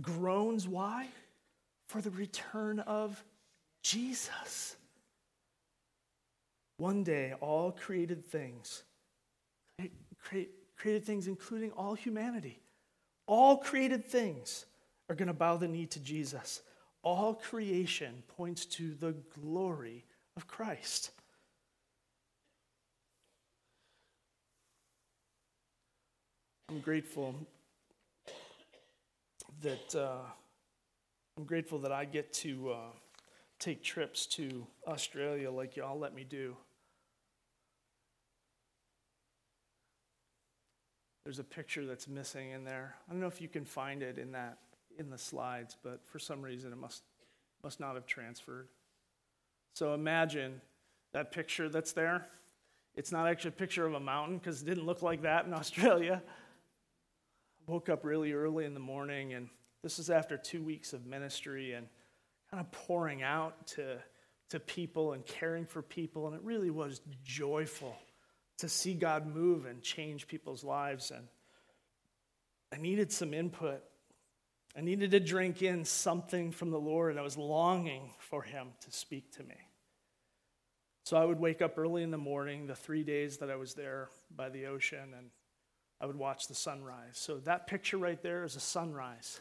Groans, 0.00 0.66
why? 0.66 1.06
For 1.88 2.00
the 2.00 2.10
return 2.10 2.80
of 2.80 3.22
Jesus. 3.84 4.74
One 6.82 7.04
day, 7.04 7.32
all 7.40 7.70
created 7.70 8.26
things, 8.26 8.82
created 10.76 11.04
things 11.04 11.28
including 11.28 11.70
all 11.76 11.94
humanity, 11.94 12.58
all 13.28 13.58
created 13.58 14.04
things 14.04 14.66
are 15.08 15.14
going 15.14 15.28
to 15.28 15.32
bow 15.32 15.56
the 15.58 15.68
knee 15.68 15.86
to 15.86 16.00
Jesus. 16.00 16.60
All 17.04 17.34
creation 17.34 18.24
points 18.36 18.66
to 18.66 18.94
the 18.94 19.14
glory 19.40 20.04
of 20.36 20.48
Christ. 20.48 21.12
I'm 26.68 26.80
grateful 26.80 27.36
that 29.60 29.94
uh, 29.94 30.24
I'm 31.38 31.44
grateful 31.44 31.78
that 31.78 31.92
I 31.92 32.06
get 32.06 32.32
to 32.32 32.72
uh, 32.72 32.90
take 33.60 33.84
trips 33.84 34.26
to 34.26 34.66
Australia 34.88 35.48
like 35.48 35.76
y'all 35.76 35.96
let 35.96 36.12
me 36.12 36.24
do. 36.24 36.56
There's 41.24 41.38
a 41.38 41.44
picture 41.44 41.86
that's 41.86 42.08
missing 42.08 42.50
in 42.50 42.64
there. 42.64 42.96
I 43.08 43.12
don't 43.12 43.20
know 43.20 43.28
if 43.28 43.40
you 43.40 43.48
can 43.48 43.64
find 43.64 44.02
it 44.02 44.18
in 44.18 44.32
that 44.32 44.58
in 44.98 45.08
the 45.08 45.18
slides, 45.18 45.76
but 45.82 46.04
for 46.04 46.18
some 46.18 46.42
reason 46.42 46.72
it 46.72 46.78
must 46.78 47.02
must 47.62 47.78
not 47.78 47.94
have 47.94 48.06
transferred. 48.06 48.68
So 49.74 49.94
imagine 49.94 50.60
that 51.12 51.30
picture 51.30 51.68
that's 51.68 51.92
there. 51.92 52.26
It's 52.94 53.12
not 53.12 53.26
actually 53.26 53.50
a 53.50 53.52
picture 53.52 53.86
of 53.86 53.94
a 53.94 54.00
mountain 54.00 54.38
because 54.38 54.62
it 54.62 54.66
didn't 54.66 54.84
look 54.84 55.02
like 55.02 55.22
that 55.22 55.46
in 55.46 55.54
Australia. 55.54 56.22
I 57.66 57.70
woke 57.70 57.88
up 57.88 58.04
really 58.04 58.32
early 58.32 58.64
in 58.64 58.74
the 58.74 58.80
morning, 58.80 59.34
and 59.34 59.48
this 59.82 59.98
is 59.98 60.10
after 60.10 60.36
two 60.36 60.62
weeks 60.62 60.92
of 60.92 61.06
ministry 61.06 61.72
and 61.72 61.86
kind 62.50 62.60
of 62.60 62.70
pouring 62.72 63.22
out 63.22 63.66
to, 63.68 63.98
to 64.50 64.60
people 64.60 65.12
and 65.12 65.24
caring 65.24 65.64
for 65.64 65.80
people, 65.80 66.26
and 66.26 66.34
it 66.34 66.42
really 66.42 66.70
was 66.70 67.00
joyful 67.24 67.96
to 68.62 68.68
see 68.68 68.94
God 68.94 69.26
move 69.26 69.66
and 69.66 69.82
change 69.82 70.28
people's 70.28 70.62
lives. 70.62 71.10
And 71.10 71.26
I 72.72 72.80
needed 72.80 73.10
some 73.10 73.34
input. 73.34 73.82
I 74.76 74.82
needed 74.82 75.10
to 75.10 75.20
drink 75.20 75.62
in 75.62 75.84
something 75.84 76.52
from 76.52 76.70
the 76.70 76.78
Lord, 76.78 77.10
and 77.10 77.18
I 77.18 77.24
was 77.24 77.36
longing 77.36 78.14
for 78.20 78.40
Him 78.40 78.68
to 78.84 78.92
speak 78.92 79.32
to 79.36 79.42
me. 79.42 79.56
So 81.04 81.16
I 81.16 81.24
would 81.24 81.40
wake 81.40 81.60
up 81.60 81.76
early 81.76 82.04
in 82.04 82.12
the 82.12 82.18
morning, 82.18 82.68
the 82.68 82.76
three 82.76 83.02
days 83.02 83.38
that 83.38 83.50
I 83.50 83.56
was 83.56 83.74
there 83.74 84.08
by 84.34 84.48
the 84.48 84.66
ocean, 84.66 85.12
and 85.18 85.30
I 86.00 86.06
would 86.06 86.16
watch 86.16 86.46
the 86.46 86.54
sunrise. 86.54 87.14
So 87.14 87.38
that 87.38 87.66
picture 87.66 87.98
right 87.98 88.22
there 88.22 88.44
is 88.44 88.54
a 88.54 88.60
sunrise 88.60 89.40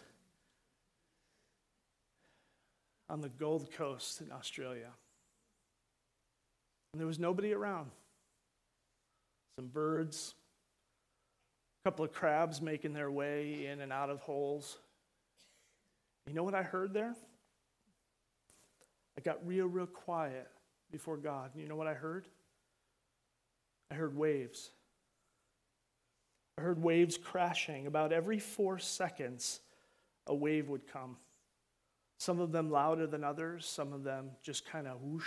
on 3.08 3.22
the 3.22 3.30
Gold 3.30 3.72
Coast 3.72 4.20
in 4.20 4.32
Australia. 4.32 4.90
And 6.92 7.00
there 7.00 7.08
was 7.08 7.20
nobody 7.20 7.54
around 7.54 7.92
some 9.56 9.68
birds, 9.68 10.36
a 11.84 11.90
couple 11.90 12.06
of 12.06 12.12
crabs 12.12 12.62
making 12.62 12.94
their 12.94 13.12
way 13.12 13.66
in 13.66 13.82
and 13.82 13.92
out 13.92 14.10
of 14.10 14.20
holes. 14.22 14.78
You 16.28 16.34
know 16.34 16.44
what 16.44 16.56
I 16.56 16.64
heard 16.64 16.94
there? 16.94 17.16
I 19.18 19.22
got 19.22 19.46
real, 19.46 19.68
real 19.68 19.88
quiet 19.88 20.48
before 20.92 21.18
God. 21.18 21.52
You 21.56 21.68
know 21.68 21.76
what 21.76 21.88
I 21.88 21.94
heard? 21.94 22.26
I 23.90 23.96
heard 23.96 24.16
waves. 24.16 24.70
I 26.58 26.62
heard 26.62 26.82
waves 26.82 27.18
crashing. 27.18 27.88
About 27.88 28.14
every 28.14 28.40
four 28.40 28.80
seconds, 28.80 29.60
a 30.28 30.36
wave 30.36 30.70
would 30.70 30.88
come. 30.88 31.18
Some 32.20 32.40
of 32.40 32.52
them 32.52 32.70
louder 32.70 33.08
than 33.08 33.24
others, 33.24 33.66
some 33.66 33.94
of 33.94 34.04
them 34.04 34.32
just 34.44 34.66
kind 34.66 34.88
of 34.88 35.02
whoosh, 35.02 35.26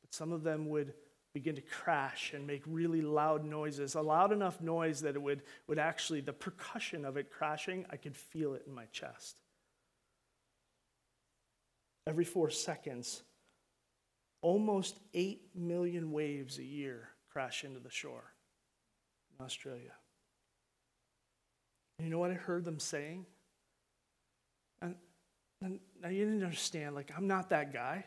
but 0.00 0.14
some 0.14 0.32
of 0.32 0.42
them 0.42 0.68
would 0.70 0.94
begin 1.34 1.56
to 1.56 1.60
crash 1.60 2.32
and 2.32 2.46
make 2.46 2.62
really 2.66 3.02
loud 3.02 3.44
noises, 3.44 3.96
a 3.96 4.00
loud 4.00 4.32
enough 4.32 4.60
noise 4.60 5.00
that 5.00 5.16
it 5.16 5.22
would, 5.22 5.42
would 5.66 5.80
actually, 5.80 6.20
the 6.20 6.32
percussion 6.32 7.04
of 7.04 7.16
it 7.16 7.30
crashing, 7.30 7.84
I 7.90 7.96
could 7.96 8.16
feel 8.16 8.54
it 8.54 8.62
in 8.66 8.72
my 8.72 8.84
chest. 8.92 9.40
Every 12.06 12.24
four 12.24 12.50
seconds, 12.50 13.22
almost 14.42 15.00
8 15.12 15.42
million 15.56 16.12
waves 16.12 16.58
a 16.58 16.64
year 16.64 17.08
crash 17.30 17.64
into 17.64 17.80
the 17.80 17.90
shore 17.90 18.32
in 19.36 19.44
Australia. 19.44 19.92
You 21.98 22.10
know 22.10 22.18
what 22.18 22.30
I 22.30 22.34
heard 22.34 22.64
them 22.64 22.78
saying? 22.78 23.26
And, 24.80 24.94
and 25.60 25.80
now 26.00 26.10
you 26.10 26.24
didn't 26.24 26.44
understand, 26.44 26.94
like, 26.94 27.10
I'm 27.16 27.26
not 27.26 27.50
that 27.50 27.72
guy. 27.72 28.04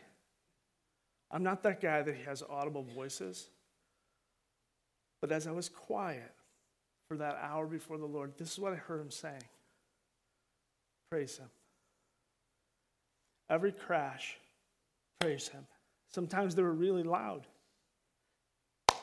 I'm 1.30 1.42
not 1.42 1.62
that 1.64 1.80
guy 1.80 2.02
that 2.02 2.16
has 2.26 2.42
audible 2.48 2.82
voices. 2.82 3.48
But 5.20 5.32
as 5.32 5.46
I 5.46 5.50
was 5.50 5.68
quiet 5.68 6.32
for 7.08 7.16
that 7.16 7.38
hour 7.42 7.66
before 7.66 7.98
the 7.98 8.06
Lord, 8.06 8.32
this 8.38 8.52
is 8.52 8.58
what 8.58 8.72
I 8.72 8.76
heard 8.76 9.00
him 9.00 9.10
saying 9.10 9.42
Praise 11.10 11.38
him. 11.38 11.48
Every 13.50 13.72
crash, 13.72 14.36
praise 15.20 15.48
him. 15.48 15.66
Sometimes 16.10 16.54
they 16.54 16.62
were 16.62 16.72
really 16.72 17.02
loud. 17.02 17.46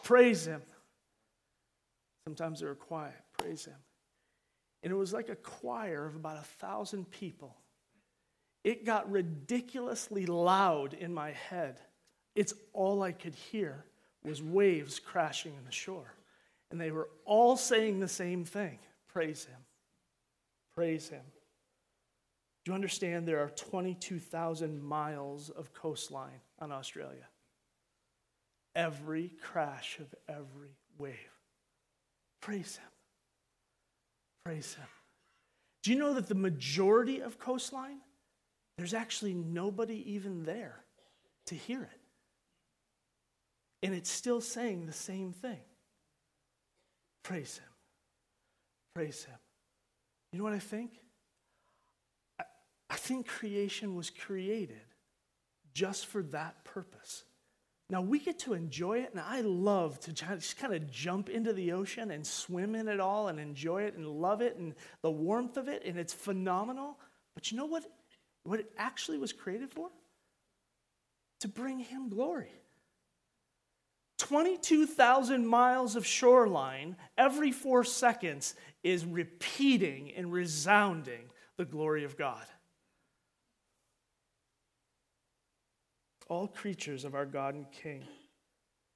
Praise 0.04 0.46
him. 0.46 0.62
Sometimes 2.28 2.60
they 2.60 2.68
were 2.68 2.76
quiet. 2.76 3.16
Praise 3.40 3.66
him. 3.66 3.76
And 4.84 4.92
it 4.92 4.96
was 4.96 5.14
like 5.14 5.30
a 5.30 5.36
choir 5.36 6.06
of 6.06 6.16
about 6.16 6.38
a 6.38 6.44
thousand 6.44 7.10
people. 7.10 7.56
It 8.64 8.86
got 8.86 9.12
ridiculously 9.12 10.28
loud 10.28 10.94
in 10.94 11.12
my 11.14 11.32
head. 11.32 11.80
It's 12.36 12.54
all 12.74 13.02
I 13.02 13.12
could 13.12 13.34
hear 13.34 13.86
was 14.24 14.44
waves 14.44 15.00
crashing 15.00 15.54
on 15.58 15.66
the 15.66 15.72
shore. 15.72 16.14
And 16.72 16.80
they 16.80 16.92
were 16.92 17.10
all 17.26 17.56
saying 17.56 18.00
the 18.00 18.08
same 18.08 18.44
thing 18.44 18.80
praise 19.08 19.46
him. 19.46 19.60
Praise 20.76 21.08
him. 21.08 21.22
Do 22.64 22.72
you 22.72 22.76
understand 22.76 23.28
there 23.28 23.44
are 23.44 23.50
22,000 23.50 24.84
miles 24.84 25.50
of 25.52 25.72
coastline 25.74 26.42
on 26.60 26.72
Australia? 26.72 27.28
Every 28.76 29.32
crash 29.42 30.00
of 30.00 30.14
every 30.28 30.76
wave. 30.98 31.16
Praise 32.42 32.76
him. 32.76 32.90
Praise 34.44 34.74
him. 34.74 34.88
Do 35.84 35.92
you 35.92 36.00
know 36.00 36.16
that 36.16 36.28
the 36.28 36.36
majority 36.36 37.22
of 37.22 37.40
coastline, 37.40 38.00
there's 38.78 38.94
actually 38.94 39.34
nobody 39.34 40.04
even 40.14 40.44
there 40.44 40.84
to 41.46 41.56
hear 41.56 41.84
it? 41.84 42.05
And 43.84 43.94
it's 43.94 44.10
still 44.10 44.42
saying 44.42 44.86
the 44.86 44.94
same 44.94 45.32
thing. 45.32 45.60
Praise 47.24 47.58
Him. 47.58 47.70
Praise 48.94 49.24
Him. 49.24 49.38
You 50.32 50.40
know 50.40 50.46
what 50.46 50.54
I 50.54 50.60
think? 50.60 50.92
I, 52.90 52.96
think 52.96 53.28
creation 53.28 53.96
was 53.96 54.10
created 54.10 54.82
just 55.74 56.08
for 56.08 56.24
that 56.24 56.64
purpose. 56.64 57.24
Now 57.90 58.02
we 58.02 58.20
get 58.20 58.40
to 58.40 58.54
enjoy 58.54 59.00
it, 59.00 59.12
and 59.12 59.20
I 59.20 59.42
love 59.42 60.00
to 60.02 60.14
just 60.14 60.58
kind 60.58 60.74
of 60.74 60.92
jump 60.92 61.30
into 61.30 61.54
the 61.54 61.72
ocean 61.72 62.12
and 62.12 62.26
swim 62.26 62.76
in 62.76 62.88
it 62.88 63.00
all 63.00 63.28
and 63.28 63.40
enjoy 63.40 63.84
it 63.84 63.96
and 63.96 64.08
love 64.08 64.42
it 64.42 64.58
and 64.58 64.74
the 65.02 65.12
warmth 65.12 65.58
of 65.58 65.68
it, 65.68 65.84
and 65.86 65.98
it's 65.98 66.14
phenomenal. 66.14 66.98
But 67.34 67.52
you 67.52 67.58
know 67.58 67.66
what, 67.66 67.86
what 68.44 68.60
it 68.60 68.72
actually 68.78 69.20
was 69.20 69.34
created 69.34 69.72
for? 69.72 69.90
To 71.42 71.48
bring 71.48 71.80
Him 71.80 72.10
glory. 72.10 72.52
22,000 74.26 75.46
miles 75.46 75.96
of 75.96 76.04
shoreline 76.04 76.96
every 77.16 77.52
four 77.52 77.84
seconds 77.84 78.56
is 78.82 79.06
repeating 79.06 80.12
and 80.18 80.34
resounding 80.34 81.30
the 81.58 81.66
glory 81.66 82.04
of 82.04 82.18
God. 82.18 82.44
All 86.28 86.48
creatures 86.48 87.06
of 87.06 87.14
our 87.14 87.28
God 87.28 87.54
and 87.54 87.72
King, 87.72 88.04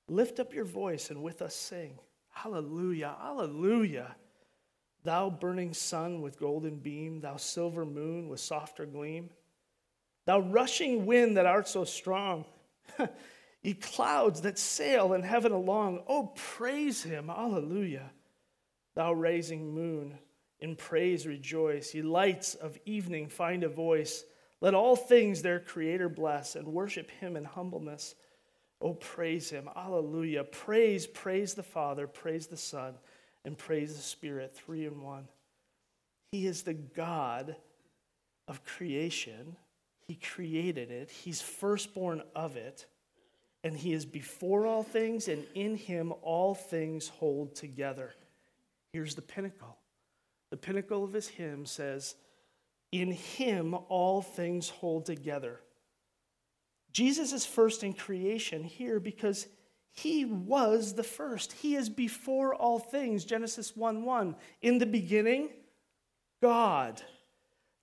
lift 0.08 0.40
up 0.40 0.52
your 0.52 0.66
voice 0.66 1.12
and 1.12 1.22
with 1.22 1.44
us 1.44 1.54
sing. 1.54 2.00
Hallelujah, 2.30 3.16
hallelujah. 3.22 4.16
Thou 5.04 5.30
burning 5.30 5.76
sun 5.76 6.22
with 6.22 6.40
golden 6.40 6.78
beam, 6.78 7.22
thou 7.22 7.38
silver 7.38 7.86
moon 7.86 8.30
with 8.30 8.40
softer 8.40 8.88
gleam, 8.88 9.30
thou 10.26 10.40
rushing 10.40 11.06
wind 11.06 11.38
that 11.38 11.46
art 11.46 11.68
so 11.68 11.84
strong. 11.84 12.46
ye 13.62 13.74
clouds 13.74 14.42
that 14.42 14.58
sail 14.58 15.14
in 15.14 15.24
heaven 15.24 15.52
along. 15.52 16.04
Oh, 16.08 16.32
praise 16.36 17.04
him. 17.04 17.28
Hallelujah. 17.28 18.12
Thou 18.96 19.14
raising 19.14 19.74
moon, 19.74 20.18
in 20.60 20.76
praise 20.76 21.28
rejoice. 21.28 21.94
Ye 21.94 22.02
lights 22.02 22.56
of 22.56 22.78
evening, 22.86 23.30
find 23.30 23.64
a 23.64 23.70
voice. 23.70 24.24
Let 24.62 24.74
all 24.74 24.96
things 24.96 25.42
their 25.42 25.60
Creator 25.60 26.10
bless 26.10 26.56
and 26.56 26.68
worship 26.68 27.10
him 27.12 27.38
in 27.38 27.46
humbleness. 27.46 28.16
Oh, 28.82 28.94
praise 28.94 29.50
him. 29.50 29.70
Hallelujah. 29.74 30.44
Praise, 30.46 31.06
praise 31.06 31.54
the 31.54 31.64
Father, 31.64 32.08
praise 32.08 32.48
the 32.48 32.58
Son, 32.58 32.96
and 33.46 33.58
praise 33.58 33.96
the 33.96 34.02
Spirit, 34.02 34.56
three 34.56 34.86
in 34.86 35.02
one. 35.02 35.28
He 36.32 36.46
is 36.46 36.64
the 36.64 36.74
God 36.74 37.56
of 38.48 38.64
creation. 38.64 39.56
He 40.08 40.16
created 40.16 40.92
it, 40.92 41.10
He's 41.12 41.42
firstborn 41.42 42.24
of 42.36 42.56
it 42.56 42.86
and 43.64 43.76
he 43.76 43.94
is 43.94 44.06
before 44.06 44.66
all 44.66 44.84
things, 44.84 45.28
and 45.28 45.46
in 45.54 45.76
him 45.76 46.14
all 46.22 46.56
things 46.56 47.10
hold 47.10 47.56
together. 47.56 48.14
Here's 48.94 49.16
the 49.16 49.22
pinnacle. 49.22 49.78
The 50.50 50.58
pinnacle 50.58 51.04
of 51.04 51.14
his 51.14 51.28
hymn 51.28 51.66
says, 51.66 52.16
In 52.92 53.12
him 53.12 53.76
all 53.90 54.22
things 54.22 54.70
hold 54.70 55.06
together. 55.06 55.60
Jesus 56.92 57.34
is 57.34 57.46
first 57.46 57.84
in 57.84 57.94
creation 57.94 58.64
here 58.64 59.00
because 59.00 59.48
he 59.92 60.26
was 60.26 60.94
the 60.94 61.04
first. 61.04 61.54
He 61.54 61.76
is 61.76 61.90
before 61.90 62.56
all 62.56 62.80
things. 62.80 63.26
Genesis 63.26 63.76
1 63.76 64.04
1. 64.04 64.36
In 64.62 64.78
the 64.78 64.86
beginning, 64.86 65.50
God. 66.42 67.02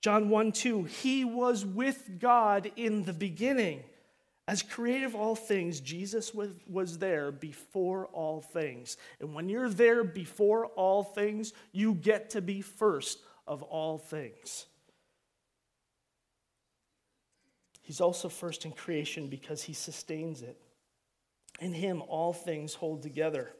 John 0.02 0.28
1 0.28 0.52
2. 0.52 0.84
He 0.84 1.24
was 1.24 1.64
with 1.64 2.18
God 2.18 2.70
in 2.76 3.04
the 3.04 3.12
beginning. 3.12 3.82
As 4.48 4.62
creator 4.62 5.06
of 5.06 5.16
all 5.16 5.34
things, 5.34 5.80
Jesus 5.80 6.32
was, 6.32 6.50
was 6.68 6.98
there 6.98 7.32
before 7.32 8.06
all 8.06 8.40
things. 8.40 8.96
And 9.20 9.34
when 9.34 9.48
you're 9.48 9.68
there 9.68 10.04
before 10.04 10.66
all 10.66 11.02
things, 11.02 11.52
you 11.72 11.94
get 11.94 12.30
to 12.30 12.40
be 12.40 12.60
first 12.60 13.18
of 13.46 13.62
all 13.64 13.98
things. 13.98 14.66
He's 17.82 18.00
also 18.00 18.28
first 18.28 18.64
in 18.64 18.72
creation 18.72 19.28
because 19.28 19.62
he 19.62 19.72
sustains 19.72 20.42
it. 20.42 20.60
In 21.60 21.72
him, 21.72 22.02
all 22.02 22.32
things 22.32 22.74
hold 22.74 23.02
together. 23.02 23.52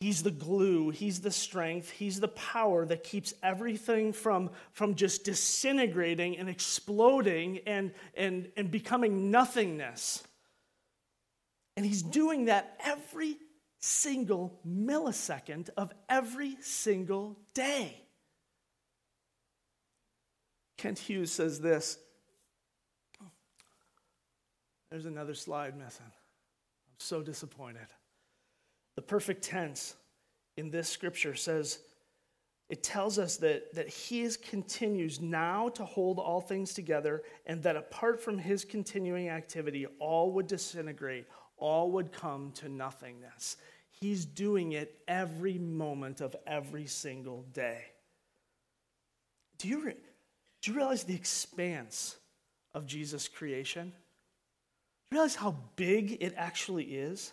He's 0.00 0.22
the 0.22 0.30
glue, 0.30 0.90
He's 0.90 1.20
the 1.20 1.30
strength, 1.30 1.90
He's 1.90 2.20
the 2.20 2.28
power 2.28 2.84
that 2.86 3.04
keeps 3.04 3.32
everything 3.42 4.12
from, 4.12 4.50
from 4.72 4.94
just 4.94 5.24
disintegrating 5.24 6.36
and 6.36 6.48
exploding 6.48 7.60
and, 7.66 7.92
and, 8.16 8.50
and 8.56 8.70
becoming 8.70 9.30
nothingness. 9.30 10.22
And 11.76 11.86
He's 11.86 12.02
doing 12.02 12.46
that 12.46 12.78
every 12.84 13.36
single 13.78 14.58
millisecond 14.66 15.70
of 15.76 15.92
every 16.08 16.56
single 16.60 17.38
day. 17.54 18.00
Kent 20.76 20.98
Hughes 20.98 21.32
says 21.32 21.60
this. 21.60 21.98
There's 24.90 25.06
another 25.06 25.34
slide 25.34 25.76
missing. 25.76 26.06
I'm 26.06 26.98
so 26.98 27.22
disappointed. 27.22 27.86
The 28.96 29.02
perfect 29.02 29.42
tense 29.42 29.94
in 30.56 30.70
this 30.70 30.88
scripture 30.88 31.34
says, 31.34 31.80
it 32.70 32.82
tells 32.82 33.18
us 33.18 33.36
that, 33.38 33.74
that 33.74 33.88
he 33.88 34.22
is, 34.22 34.36
continues 34.36 35.20
now 35.20 35.68
to 35.70 35.84
hold 35.84 36.18
all 36.18 36.40
things 36.40 36.72
together, 36.72 37.22
and 37.44 37.62
that 37.62 37.76
apart 37.76 38.22
from 38.22 38.38
his 38.38 38.64
continuing 38.64 39.28
activity, 39.28 39.86
all 39.98 40.32
would 40.32 40.46
disintegrate, 40.46 41.26
all 41.58 41.90
would 41.90 42.10
come 42.10 42.52
to 42.52 42.68
nothingness. 42.68 43.58
He's 43.90 44.24
doing 44.24 44.72
it 44.72 44.98
every 45.06 45.58
moment 45.58 46.20
of 46.20 46.34
every 46.46 46.86
single 46.86 47.42
day. 47.52 47.82
Do 49.58 49.68
you, 49.68 49.84
re- 49.84 49.96
do 50.62 50.70
you 50.70 50.76
realize 50.76 51.04
the 51.04 51.14
expanse 51.14 52.16
of 52.72 52.86
Jesus' 52.86 53.28
creation? 53.28 53.90
Do 53.90 53.94
you 55.10 55.16
realize 55.18 55.36
how 55.36 55.56
big 55.76 56.16
it 56.20 56.34
actually 56.36 56.84
is? 56.84 57.32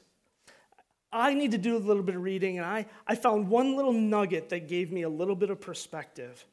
I 1.13 1.34
need 1.34 1.52
to 1.52 1.58
do 1.58 1.76
a 1.76 1.80
little 1.80 2.04
bit 2.04 2.15
of 2.15 2.24
reading, 2.24 2.58
and 2.58 2.65
I, 2.65 2.86
I 3.06 3.15
found 3.15 3.50
one 3.50 3.76
little 3.76 3.93
nugget 3.93 4.50
that 4.50 4.67
gave 4.67 4.91
me 4.91 5.02
a 5.02 5.10
little 5.10 5.36
bit 5.36 5.50
of 5.50 5.60
perspective. 5.60 6.45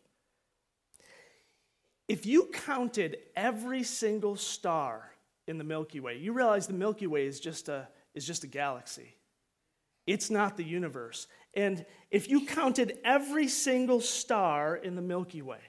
If 2.08 2.26
you 2.26 2.46
counted 2.52 3.18
every 3.36 3.82
single 3.82 4.36
star 4.36 5.12
in 5.46 5.58
the 5.58 5.64
Milky 5.64 6.00
Way, 6.00 6.16
you 6.18 6.32
realize 6.32 6.66
the 6.66 6.72
Milky 6.72 7.06
Way 7.06 7.26
is 7.26 7.38
just 7.38 7.68
a, 7.68 7.88
is 8.14 8.26
just 8.26 8.44
a 8.44 8.46
galaxy. 8.46 9.14
It's 10.06 10.30
not 10.30 10.56
the 10.56 10.64
universe. 10.64 11.26
And 11.54 11.84
if 12.10 12.28
you 12.28 12.46
counted 12.46 12.98
every 13.04 13.46
single 13.46 14.00
star 14.00 14.74
in 14.74 14.96
the 14.96 15.02
Milky 15.02 15.42
Way, 15.42 15.60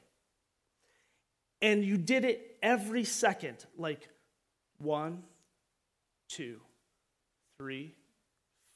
and 1.62 1.84
you 1.84 1.98
did 1.98 2.24
it 2.24 2.58
every 2.64 3.04
second, 3.04 3.66
like 3.78 4.08
one, 4.78 5.24
two, 6.30 6.62
three, 7.58 7.96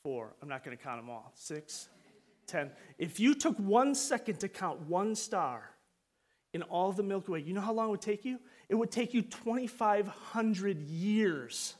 four. 0.03 0.33
I'm 0.41 0.49
not 0.49 0.65
going 0.65 0.75
to 0.75 0.83
count 0.83 1.01
them 1.01 1.09
all. 1.09 1.31
Six, 1.33 1.87
ten. 2.45 2.71
If 2.99 3.19
you 3.19 3.33
took 3.33 3.57
one 3.57 3.95
second 3.95 4.39
to 4.41 4.49
count 4.49 4.81
one 4.81 5.15
star 5.15 5.69
in 6.53 6.61
all 6.63 6.91
the 6.91 7.03
Milky 7.03 7.31
Way, 7.31 7.39
you 7.39 7.53
know 7.53 7.61
how 7.61 7.73
long 7.73 7.87
it 7.87 7.91
would 7.91 8.01
take 8.01 8.25
you? 8.25 8.37
It 8.67 8.75
would 8.75 8.91
take 8.91 9.13
you 9.13 9.21
2,500 9.21 10.81
years. 10.81 11.75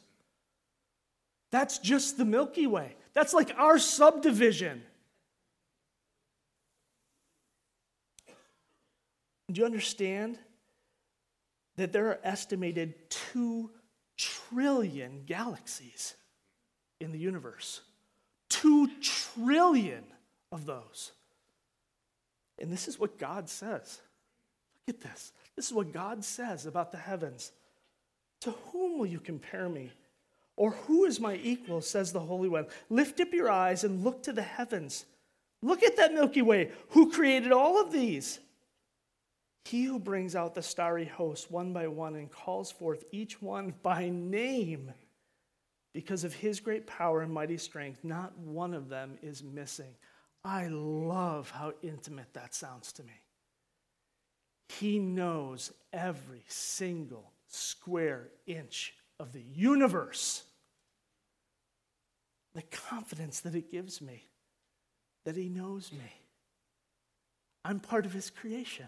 That's 1.52 1.80
just 1.80 2.18
the 2.18 2.26
Milky 2.26 2.66
Way. 2.66 2.96
That's 3.14 3.34
like 3.34 3.54
our 3.58 3.78
subdivision. 3.78 4.82
Do 9.52 9.60
you 9.60 9.66
understand 9.66 10.40
that 11.76 11.92
there 11.92 12.08
are 12.08 12.20
estimated 12.24 12.94
2 13.34 13.70
trillion 14.18 15.24
galaxies 15.26 16.16
in 17.02 17.12
the 17.12 17.20
universe? 17.20 17.82
2 18.54 18.90
trillion 19.02 20.04
of 20.52 20.66
those. 20.66 21.12
And 22.60 22.72
this 22.72 22.88
is 22.88 23.00
what 23.00 23.18
God 23.18 23.50
says. 23.50 24.00
Look 24.88 24.98
at 24.98 25.02
this. 25.02 25.32
This 25.56 25.68
is 25.68 25.74
what 25.74 25.92
God 25.92 26.24
says 26.24 26.66
about 26.66 26.92
the 26.92 26.98
heavens. 26.98 27.52
To 28.42 28.52
whom 28.72 29.00
will 29.00 29.08
you 29.08 29.20
compare 29.20 29.68
me? 29.70 29.92
Or 30.56 30.72
who 30.72 31.06
is 31.06 31.20
my 31.20 31.36
equal, 31.42 31.82
says 31.82 32.12
the 32.12 32.20
Holy 32.20 32.48
One? 32.48 32.68
Lift 32.90 33.20
up 33.20 33.34
your 33.34 33.50
eyes 33.50 33.84
and 33.84 34.04
look 34.04 34.22
to 34.24 34.34
the 34.34 34.44
heavens. 34.44 35.06
Look 35.64 35.82
at 35.82 35.98
that 35.98 36.14
Milky 36.14 36.44
Way. 36.44 36.72
Who 36.90 37.12
created 37.12 37.52
all 37.52 37.82
of 37.82 37.92
these? 37.92 38.40
He 39.66 39.86
who 39.86 39.98
brings 39.98 40.36
out 40.36 40.54
the 40.54 40.62
starry 40.62 41.06
host 41.06 41.50
one 41.50 41.74
by 41.74 41.88
one 41.88 42.16
and 42.16 42.30
calls 42.30 42.72
forth 42.72 43.04
each 43.12 43.42
one 43.42 43.74
by 43.82 44.10
name. 44.10 44.94
Because 45.94 46.24
of 46.24 46.34
his 46.34 46.60
great 46.60 46.88
power 46.88 47.22
and 47.22 47.32
mighty 47.32 47.58
strength, 47.58 48.04
not 48.04 48.38
one 48.38 48.74
of 48.74 48.90
them 48.90 49.18
is 49.22 49.44
missing. 49.44 49.94
I 50.44 50.68
love 50.68 51.52
how 51.52 51.74
intimate 51.82 52.34
that 52.34 52.56
sounds 52.56 52.92
to 52.94 53.04
me. 53.04 53.22
He 54.70 54.98
knows 54.98 55.72
every 55.92 56.44
single 56.48 57.32
square 57.48 58.30
inch 58.48 58.96
of 59.20 59.32
the 59.34 59.42
universe. 59.42 60.44
The 62.56 62.64
confidence 62.64 63.42
that 63.42 63.56
it 63.56 63.72
gives 63.72 64.02
me 64.02 64.24
that 65.26 65.36
He 65.36 65.48
knows 65.48 65.92
me. 65.92 66.12
I'm 67.64 67.80
part 67.80 68.06
of 68.06 68.14
His 68.14 68.30
creation. 68.30 68.88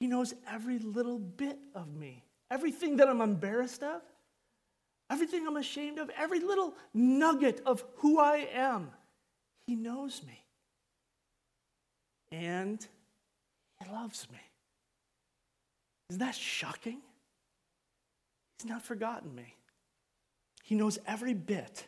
He 0.00 0.06
knows 0.06 0.34
every 0.50 0.78
little 0.78 1.18
bit 1.18 1.58
of 1.74 1.94
me, 1.94 2.24
everything 2.50 2.96
that 2.96 3.08
I'm 3.08 3.22
embarrassed 3.22 3.82
of, 3.82 4.02
everything 5.10 5.46
I'm 5.46 5.56
ashamed 5.56 5.98
of, 5.98 6.10
every 6.16 6.40
little 6.40 6.74
nugget 6.94 7.60
of 7.64 7.84
who 7.96 8.18
I 8.18 8.48
am. 8.52 8.90
He 9.66 9.76
knows 9.76 10.22
me. 10.26 10.44
And 12.32 12.84
He 13.82 13.92
loves 13.92 14.26
me. 14.30 14.38
Isn't 16.10 16.20
that 16.20 16.34
shocking? 16.34 16.98
He's 18.58 18.68
not 18.68 18.82
forgotten 18.82 19.34
me. 19.34 19.54
He 20.62 20.74
knows 20.74 20.98
every 21.06 21.34
bit. 21.34 21.86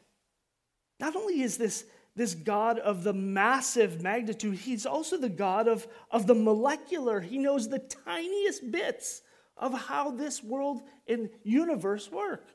Not 1.00 1.16
only 1.16 1.40
is 1.40 1.56
this, 1.56 1.84
this 2.16 2.34
God 2.34 2.78
of 2.78 3.04
the 3.04 3.12
massive 3.12 4.02
magnitude, 4.02 4.58
he's 4.58 4.86
also 4.86 5.16
the 5.16 5.28
God 5.28 5.68
of, 5.68 5.86
of 6.10 6.26
the 6.26 6.34
molecular. 6.34 7.20
He 7.20 7.38
knows 7.38 7.68
the 7.68 7.78
tiniest 7.78 8.70
bits 8.70 9.22
of 9.56 9.72
how 9.72 10.10
this 10.10 10.42
world 10.42 10.82
and 11.06 11.30
universe 11.42 12.10
work. 12.10 12.46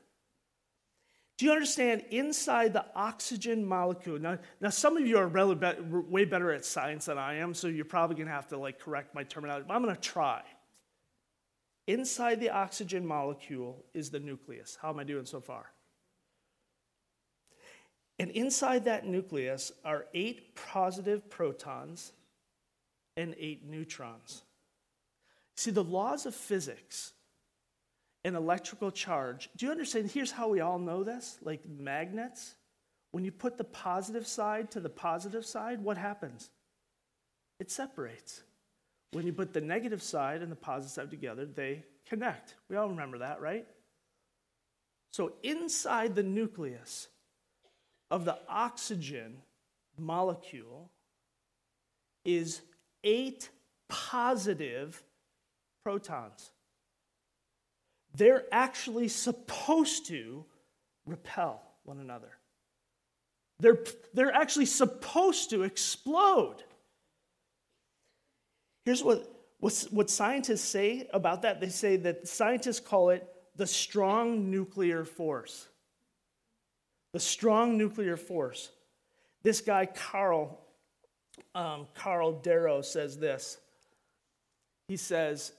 Do 1.36 1.46
you 1.46 1.52
understand? 1.52 2.04
Inside 2.10 2.72
the 2.72 2.86
oxygen 2.94 3.64
molecule, 3.64 4.18
now, 4.18 4.38
now 4.60 4.70
some 4.70 4.96
of 4.96 5.06
you 5.06 5.18
are 5.18 5.26
really 5.26 5.56
be, 5.56 5.72
way 5.80 6.24
better 6.24 6.52
at 6.52 6.64
science 6.64 7.06
than 7.06 7.18
I 7.18 7.34
am, 7.36 7.54
so 7.54 7.66
you're 7.66 7.84
probably 7.84 8.16
going 8.16 8.28
to 8.28 8.32
have 8.32 8.48
to 8.48 8.56
like 8.56 8.78
correct 8.78 9.14
my 9.14 9.24
terminology, 9.24 9.64
but 9.66 9.74
I'm 9.74 9.82
going 9.82 9.94
to 9.94 10.00
try. 10.00 10.42
Inside 11.86 12.40
the 12.40 12.50
oxygen 12.50 13.04
molecule 13.04 13.84
is 13.94 14.10
the 14.10 14.20
nucleus. 14.20 14.78
How 14.80 14.90
am 14.90 14.98
I 14.98 15.04
doing 15.04 15.26
so 15.26 15.40
far? 15.40 15.66
And 18.18 18.30
inside 18.30 18.84
that 18.84 19.06
nucleus 19.06 19.72
are 19.84 20.06
eight 20.14 20.54
positive 20.54 21.28
protons 21.28 22.12
and 23.16 23.34
eight 23.38 23.66
neutrons. 23.68 24.42
See, 25.56 25.72
the 25.72 25.84
laws 25.84 26.26
of 26.26 26.34
physics 26.34 27.12
and 28.24 28.36
electrical 28.36 28.90
charge, 28.90 29.50
do 29.56 29.66
you 29.66 29.72
understand? 29.72 30.10
Here's 30.10 30.30
how 30.30 30.48
we 30.48 30.60
all 30.60 30.78
know 30.78 31.04
this 31.04 31.38
like 31.42 31.60
magnets. 31.68 32.54
When 33.12 33.24
you 33.24 33.30
put 33.30 33.58
the 33.58 33.64
positive 33.64 34.26
side 34.26 34.70
to 34.72 34.80
the 34.80 34.88
positive 34.88 35.46
side, 35.46 35.80
what 35.80 35.96
happens? 35.96 36.50
It 37.60 37.70
separates. 37.70 38.42
When 39.12 39.26
you 39.26 39.32
put 39.32 39.52
the 39.52 39.60
negative 39.60 40.02
side 40.02 40.42
and 40.42 40.50
the 40.50 40.56
positive 40.56 40.90
side 40.90 41.10
together, 41.10 41.44
they 41.44 41.84
connect. 42.08 42.54
We 42.68 42.76
all 42.76 42.88
remember 42.88 43.18
that, 43.18 43.40
right? 43.40 43.66
So, 45.12 45.34
inside 45.44 46.16
the 46.16 46.24
nucleus 46.24 47.06
of 48.10 48.24
the 48.24 48.36
oxygen 48.48 49.36
molecule 49.96 50.90
is 52.24 52.62
eight 53.04 53.48
positive 53.88 55.00
protons. 55.84 56.50
They're 58.14 58.44
actually 58.52 59.08
supposed 59.08 60.06
to 60.06 60.44
repel 61.06 61.62
one 61.84 61.98
another. 61.98 62.30
They're, 63.60 63.84
they're 64.12 64.34
actually 64.34 64.66
supposed 64.66 65.50
to 65.50 65.62
explode. 65.62 66.62
Here's 68.84 69.02
what, 69.02 69.30
what, 69.58 69.86
what 69.90 70.10
scientists 70.10 70.62
say 70.62 71.08
about 71.12 71.42
that 71.42 71.60
they 71.60 71.68
say 71.68 71.96
that 71.96 72.28
scientists 72.28 72.80
call 72.80 73.10
it 73.10 73.26
the 73.56 73.66
strong 73.66 74.50
nuclear 74.50 75.04
force. 75.04 75.68
The 77.12 77.20
strong 77.20 77.78
nuclear 77.78 78.16
force. 78.16 78.70
This 79.42 79.60
guy, 79.60 79.86
Carl, 79.86 80.58
um, 81.54 81.86
Karl 81.94 82.32
Darrow, 82.32 82.82
says 82.82 83.18
this. 83.18 83.58
He 84.88 84.96
says, 84.96 85.52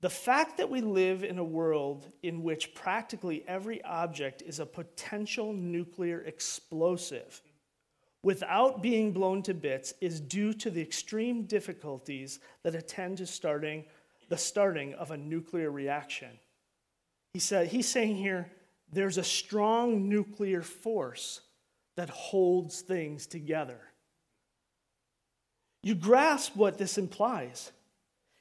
the 0.00 0.10
fact 0.10 0.56
that 0.56 0.70
we 0.70 0.80
live 0.80 1.24
in 1.24 1.38
a 1.38 1.44
world 1.44 2.10
in 2.22 2.42
which 2.42 2.74
practically 2.74 3.44
every 3.46 3.82
object 3.84 4.42
is 4.42 4.58
a 4.58 4.66
potential 4.66 5.52
nuclear 5.52 6.20
explosive 6.22 7.42
without 8.22 8.82
being 8.82 9.12
blown 9.12 9.42
to 9.42 9.54
bits 9.54 9.94
is 10.00 10.20
due 10.20 10.52
to 10.54 10.70
the 10.70 10.80
extreme 10.80 11.44
difficulties 11.44 12.38
that 12.62 12.74
attend 12.74 13.18
to 13.18 13.26
starting 13.26 13.84
the 14.28 14.38
starting 14.38 14.94
of 14.94 15.10
a 15.10 15.16
nuclear 15.16 15.70
reaction. 15.70 16.30
He 17.34 17.40
said, 17.40 17.66
he's 17.68 17.88
saying 17.88 18.16
here, 18.16 18.50
there's 18.92 19.18
a 19.18 19.24
strong 19.24 20.08
nuclear 20.08 20.62
force 20.62 21.40
that 21.96 22.10
holds 22.10 22.80
things 22.80 23.26
together. 23.26 23.80
You 25.82 25.94
grasp 25.94 26.54
what 26.56 26.78
this 26.78 26.96
implies. 26.96 27.72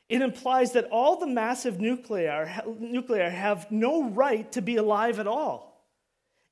It 0.09 0.23
implies 0.23 0.71
that 0.71 0.89
all 0.91 1.17
the 1.17 1.27
massive 1.27 1.79
nuclei, 1.79 2.23
have 2.25 3.71
no 3.71 4.09
right 4.09 4.51
to 4.51 4.61
be 4.61 4.77
alive 4.77 5.19
at 5.19 5.27
all. 5.27 5.69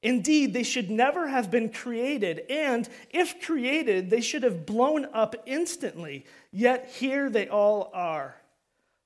Indeed, 0.03 0.53
they 0.53 0.63
should 0.63 0.91
never 0.91 1.27
have 1.27 1.49
been 1.49 1.71
created, 1.71 2.43
and 2.51 2.87
if 3.09 3.41
created, 3.41 4.11
they 4.11 4.21
should 4.21 4.43
have 4.43 4.65
blown 4.65 5.05
up 5.11 5.35
instantly. 5.47 6.25
Yet 6.51 6.91
here 6.91 7.31
they 7.31 7.47
all 7.47 7.89
are. 7.95 8.35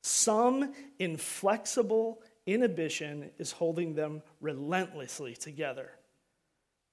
Some 0.04 0.74
inflexible 1.00 2.22
inhibition 2.46 3.32
is 3.40 3.54
holding 3.54 3.96
them 3.96 4.22
relentlessly 4.42 5.34
together. 5.34 5.92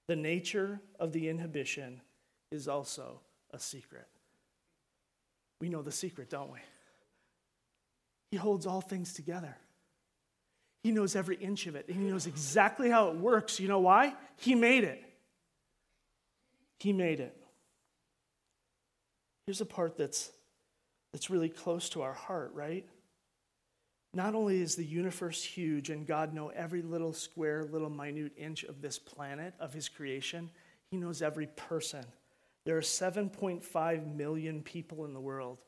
The 0.06 0.16
nature 0.16 0.80
of 1.00 1.12
the 1.12 1.28
inhibition 1.28 2.00
is 2.52 2.68
also 2.68 3.20
a 3.50 3.58
secret. 3.58 4.06
We 5.60 5.68
know 5.68 5.82
the 5.82 5.90
secret, 5.90 6.30
don't 6.30 6.52
we? 6.52 6.60
He 8.30 8.36
holds 8.36 8.66
all 8.66 8.80
things 8.80 9.12
together. 9.12 9.56
He 10.82 10.92
knows 10.92 11.16
every 11.16 11.36
inch 11.36 11.66
of 11.66 11.76
it, 11.76 11.86
He 11.88 11.98
knows 11.98 12.26
exactly 12.26 12.90
how 12.90 13.08
it 13.08 13.16
works. 13.16 13.60
You 13.60 13.68
know 13.68 13.80
why? 13.80 14.14
He 14.36 14.54
made 14.54 14.84
it. 14.84 15.02
He 16.78 16.92
made 16.92 17.20
it. 17.20 17.36
Here's 19.46 19.60
a 19.60 19.66
part 19.66 19.96
that's, 19.96 20.30
that's 21.12 21.30
really 21.30 21.48
close 21.48 21.88
to 21.90 22.02
our 22.02 22.12
heart, 22.12 22.52
right? 22.54 22.86
Not 24.14 24.34
only 24.34 24.60
is 24.60 24.76
the 24.76 24.84
universe 24.84 25.42
huge 25.42 25.90
and 25.90 26.06
God 26.06 26.32
know 26.32 26.48
every 26.48 26.82
little 26.82 27.12
square, 27.12 27.64
little 27.64 27.90
minute 27.90 28.32
inch 28.36 28.64
of 28.64 28.80
this 28.80 28.98
planet, 28.98 29.54
of 29.58 29.72
his 29.72 29.88
creation, 29.88 30.50
he 30.90 30.96
knows 30.96 31.20
every 31.20 31.46
person. 31.46 32.04
There 32.64 32.76
are 32.76 32.82
7.5 32.82 34.16
million 34.16 34.62
people 34.62 35.04
in 35.04 35.14
the 35.14 35.20
world. 35.20 35.58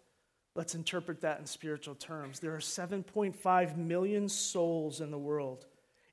Let's 0.54 0.74
interpret 0.74 1.20
that 1.20 1.38
in 1.38 1.46
spiritual 1.46 1.94
terms. 1.94 2.40
There 2.40 2.54
are 2.54 2.58
7.5 2.58 3.76
million 3.76 4.28
souls 4.28 5.00
in 5.00 5.10
the 5.10 5.18
world. 5.18 5.66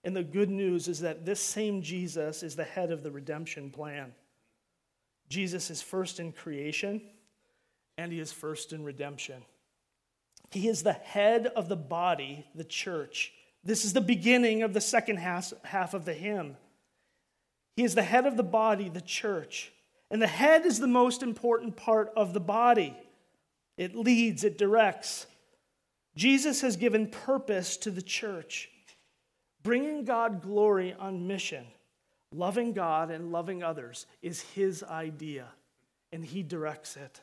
And 0.04 0.16
the 0.16 0.24
good 0.24 0.50
news 0.50 0.88
is 0.88 1.00
that 1.02 1.26
this 1.26 1.42
same 1.42 1.82
Jesus 1.82 2.44
is 2.44 2.56
the 2.56 2.64
head 2.64 2.92
of 2.92 3.04
the 3.04 3.12
redemption 3.12 3.72
plan. 3.72 4.14
Jesus 5.28 5.70
is 5.70 5.82
first 5.82 6.20
in 6.20 6.32
creation, 6.32 7.02
and 7.98 8.12
he 8.12 8.20
is 8.20 8.32
first 8.32 8.72
in 8.72 8.84
redemption. 8.84 9.42
He 10.52 10.68
is 10.70 10.84
the 10.84 10.94
head 10.94 11.48
of 11.48 11.68
the 11.68 11.76
body, 11.76 12.46
the 12.56 12.64
church. 12.64 13.34
This 13.64 13.84
is 13.84 13.92
the 13.92 14.00
beginning 14.00 14.64
of 14.64 14.74
the 14.74 14.80
second 14.80 15.18
half, 15.18 15.94
of 15.94 16.06
the 16.06 16.14
hymn. 16.14 16.56
He 17.76 17.84
is 17.84 17.96
the 17.96 18.04
head 18.04 18.26
of 18.26 18.38
the 18.38 18.44
body, 18.44 18.88
the 18.88 19.02
church. 19.02 19.74
And 20.10 20.22
the 20.22 20.28
head 20.28 20.66
is 20.66 20.80
the 20.80 20.88
most 20.88 21.22
important 21.22 21.76
part 21.76 22.14
of 22.16 22.34
the 22.34 22.40
body. 22.40 22.96
It 23.78 23.96
leads, 23.96 24.44
it 24.44 24.58
directs. 24.58 25.28
Jesus 26.16 26.62
has 26.62 26.78
given 26.78 27.08
purpose 27.08 27.78
to 27.78 27.92
the 27.92 28.02
church, 28.02 28.70
bringing 29.64 30.04
God 30.04 30.42
glory 30.42 30.96
on 30.98 31.28
mission. 31.28 31.66
Loving 32.34 32.74
God 32.74 33.10
and 33.10 33.32
loving 33.32 33.64
others 33.64 34.06
is 34.22 34.42
his 34.42 34.84
idea, 34.84 35.48
and 36.12 36.26
he 36.26 36.44
directs 36.44 36.98
it. 36.98 37.22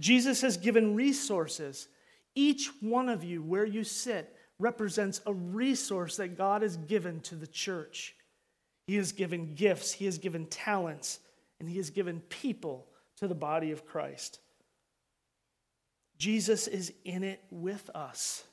Jesus 0.00 0.40
has 0.40 0.56
given 0.56 0.94
resources. 0.94 1.88
Each 2.34 2.70
one 2.80 3.08
of 3.08 3.24
you, 3.24 3.42
where 3.42 3.66
you 3.66 3.84
sit, 3.84 4.34
represents 4.58 5.20
a 5.26 5.34
resource 5.34 6.16
that 6.16 6.38
God 6.38 6.62
has 6.62 6.76
given 6.76 7.20
to 7.22 7.34
the 7.34 7.46
church. 7.46 8.14
He 8.86 8.96
has 8.96 9.12
given 9.12 9.54
gifts, 9.54 9.92
He 9.92 10.06
has 10.06 10.18
given 10.18 10.46
talents, 10.46 11.20
and 11.60 11.68
He 11.68 11.76
has 11.76 11.90
given 11.90 12.20
people 12.28 12.86
to 13.18 13.28
the 13.28 13.34
body 13.34 13.72
of 13.72 13.86
Christ. 13.86 14.40
Jesus 16.18 16.66
is 16.66 16.92
in 17.04 17.22
it 17.24 17.42
with 17.50 17.88
us. 17.94 18.44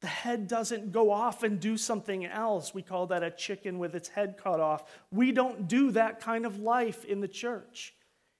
The 0.00 0.06
head 0.06 0.48
doesn't 0.48 0.92
go 0.92 1.10
off 1.10 1.42
and 1.42 1.58
do 1.58 1.76
something 1.76 2.26
else. 2.26 2.74
We 2.74 2.82
call 2.82 3.06
that 3.06 3.22
a 3.22 3.30
chicken 3.30 3.78
with 3.78 3.94
its 3.94 4.08
head 4.08 4.36
cut 4.42 4.60
off. 4.60 4.84
We 5.10 5.32
don't 5.32 5.66
do 5.66 5.92
that 5.92 6.20
kind 6.20 6.44
of 6.44 6.60
life 6.60 7.04
in 7.04 7.20
the 7.20 7.28
church. 7.28 7.94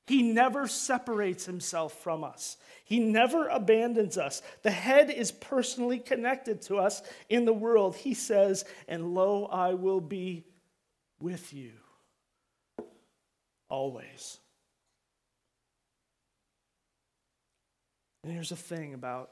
He 0.06 0.22
never 0.22 0.68
separates 0.68 1.46
himself 1.46 1.94
from 2.02 2.22
us. 2.22 2.58
He 2.84 3.00
never 3.00 3.48
abandons 3.48 4.18
us. 4.18 4.42
The 4.62 4.70
head 4.70 5.10
is 5.10 5.32
personally 5.32 5.98
connected 5.98 6.60
to 6.62 6.76
us 6.76 7.00
in 7.30 7.46
the 7.46 7.54
world. 7.54 7.96
He 7.96 8.12
says, 8.12 8.66
And 8.86 9.14
lo, 9.14 9.46
I 9.46 9.72
will 9.72 10.02
be 10.02 10.44
with 11.18 11.54
you 11.54 11.72
always. 13.70 14.38
And 18.24 18.32
here's 18.32 18.48
the 18.48 18.56
thing 18.56 18.94
about 18.94 19.30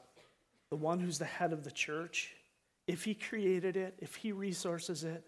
the 0.69 0.75
one 0.75 0.99
who's 0.99 1.17
the 1.17 1.25
head 1.25 1.51
of 1.51 1.63
the 1.63 1.71
church 1.71 2.35
if 2.85 3.03
he 3.05 3.13
created 3.13 3.75
it, 3.75 3.95
if 3.99 4.15
he 4.15 4.31
resources 4.31 5.03
it, 5.03 5.23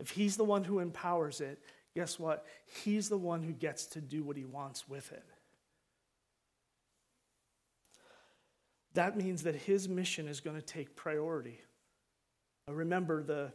if 0.00 0.10
he's 0.10 0.36
the 0.36 0.44
one 0.44 0.64
who 0.64 0.78
empowers 0.78 1.40
it, 1.40 1.60
guess 1.94 2.18
what? 2.18 2.46
He's 2.84 3.08
the 3.08 3.18
one 3.18 3.42
who 3.42 3.52
gets 3.52 3.86
to 3.86 4.00
do 4.00 4.22
what 4.22 4.36
he 4.36 4.44
wants 4.44 4.88
with 4.88 5.12
it. 5.12 5.24
That 8.94 9.16
means 9.16 9.42
that 9.42 9.54
his 9.54 9.88
mission 9.88 10.28
is 10.28 10.40
going 10.40 10.56
to 10.56 10.62
take 10.62 10.96
priority. 10.96 11.60
I 12.68 12.70
remember 12.70 13.22
the, 13.22 13.52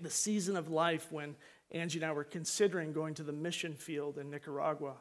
the 0.00 0.10
season 0.10 0.56
of 0.56 0.70
life 0.70 1.10
when 1.10 1.34
Angie 1.70 1.98
and 1.98 2.06
I 2.06 2.12
were 2.12 2.24
considering 2.24 2.92
going 2.92 3.14
to 3.14 3.22
the 3.22 3.32
mission 3.32 3.74
field 3.74 4.18
in 4.18 4.30
Nicaragua. 4.30 4.94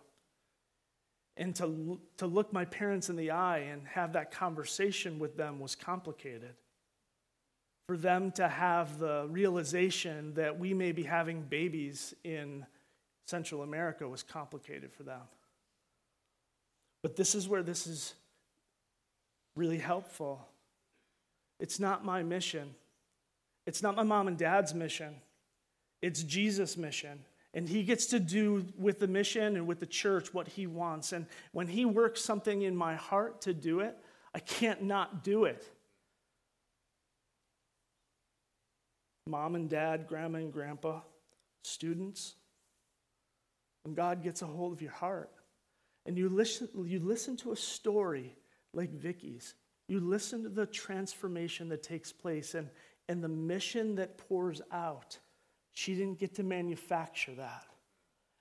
And 1.38 1.56
to, 1.58 2.00
to 2.18 2.26
look 2.26 2.52
my 2.52 2.66
parents 2.66 3.10
in 3.10 3.16
the 3.16 3.32
eye 3.32 3.60
and 3.60 3.88
have 3.88 4.14
that 4.14 4.32
conversation 4.32 5.20
with 5.20 5.38
them 5.38 5.60
was 5.60 5.76
complicated. 5.76 6.56
For 7.88 7.96
them 7.96 8.32
to 8.34 8.48
have 8.48 9.00
the 9.00 9.28
realization 9.30 10.34
that 10.34 10.58
we 10.60 10.74
may 10.74 10.92
be 10.92 11.04
having 11.04 11.44
babies 11.44 12.14
in 12.24 12.66
Central 13.28 13.62
America 13.62 14.08
was 14.08 14.24
complicated 14.24 14.92
for 14.92 15.04
them. 15.04 15.22
But 17.04 17.16
this 17.16 17.36
is 17.36 17.48
where 17.48 17.64
this 17.64 17.86
is 17.86 18.16
really 19.56 19.78
helpful. 19.78 20.46
It's 21.60 21.80
not 21.80 22.04
my 22.04 22.24
mission, 22.24 22.76
it's 23.66 23.84
not 23.84 23.96
my 23.96 24.04
mom 24.04 24.28
and 24.28 24.38
dad's 24.38 24.74
mission, 24.74 25.16
it's 26.02 26.24
Jesus' 26.24 26.78
mission. 26.78 27.20
And 27.54 27.68
he 27.68 27.84
gets 27.84 28.08
to 28.08 28.20
do 28.20 28.66
with 28.78 29.00
the 29.00 29.08
mission 29.08 29.56
and 29.56 29.66
with 29.66 29.80
the 29.80 29.86
church 29.86 30.34
what 30.34 30.48
he 30.48 30.68
wants. 30.68 31.12
And 31.12 31.26
when 31.54 31.68
he 31.68 31.86
works 31.86 32.22
something 32.22 32.62
in 32.62 32.76
my 32.76 32.96
heart 32.96 33.42
to 33.42 33.54
do 33.54 33.80
it, 33.80 33.98
I 34.34 34.40
can't 34.40 34.84
not 34.84 35.24
do 35.24 35.46
it. 35.46 35.68
Mom 39.28 39.56
and 39.56 39.70
dad, 39.70 40.08
grandma 40.08 40.40
and 40.40 40.54
grandpa, 40.54 41.02
students, 41.64 42.36
when 43.84 43.94
God 43.94 44.24
gets 44.24 44.42
a 44.42 44.46
hold 44.46 44.74
of 44.74 44.82
your 44.82 44.92
heart 44.92 45.32
and 46.06 46.18
you 46.18 46.30
listen, 46.30 46.70
you 46.86 47.00
listen 47.00 47.36
to 47.38 47.52
a 47.52 47.56
story 47.56 48.36
like 48.74 48.92
Vicky's, 48.92 49.56
you 49.88 50.00
listen 50.00 50.44
to 50.44 50.50
the 50.50 50.66
transformation 50.66 51.70
that 51.70 51.84
takes 51.84 52.12
place 52.12 52.54
and, 52.54 52.70
and 53.10 53.24
the 53.24 53.30
mission 53.30 53.96
that 53.96 54.18
pours 54.18 54.62
out 54.72 55.18
she 55.78 55.94
didn't 55.94 56.18
get 56.18 56.34
to 56.34 56.44
manufacture 56.44 57.36
that, 57.36 57.64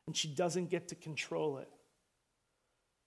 and 0.07 0.16
she 0.16 0.27
doesn't 0.27 0.70
get 0.70 0.88
to 0.88 0.94
control 0.94 1.59
it. 1.59 1.68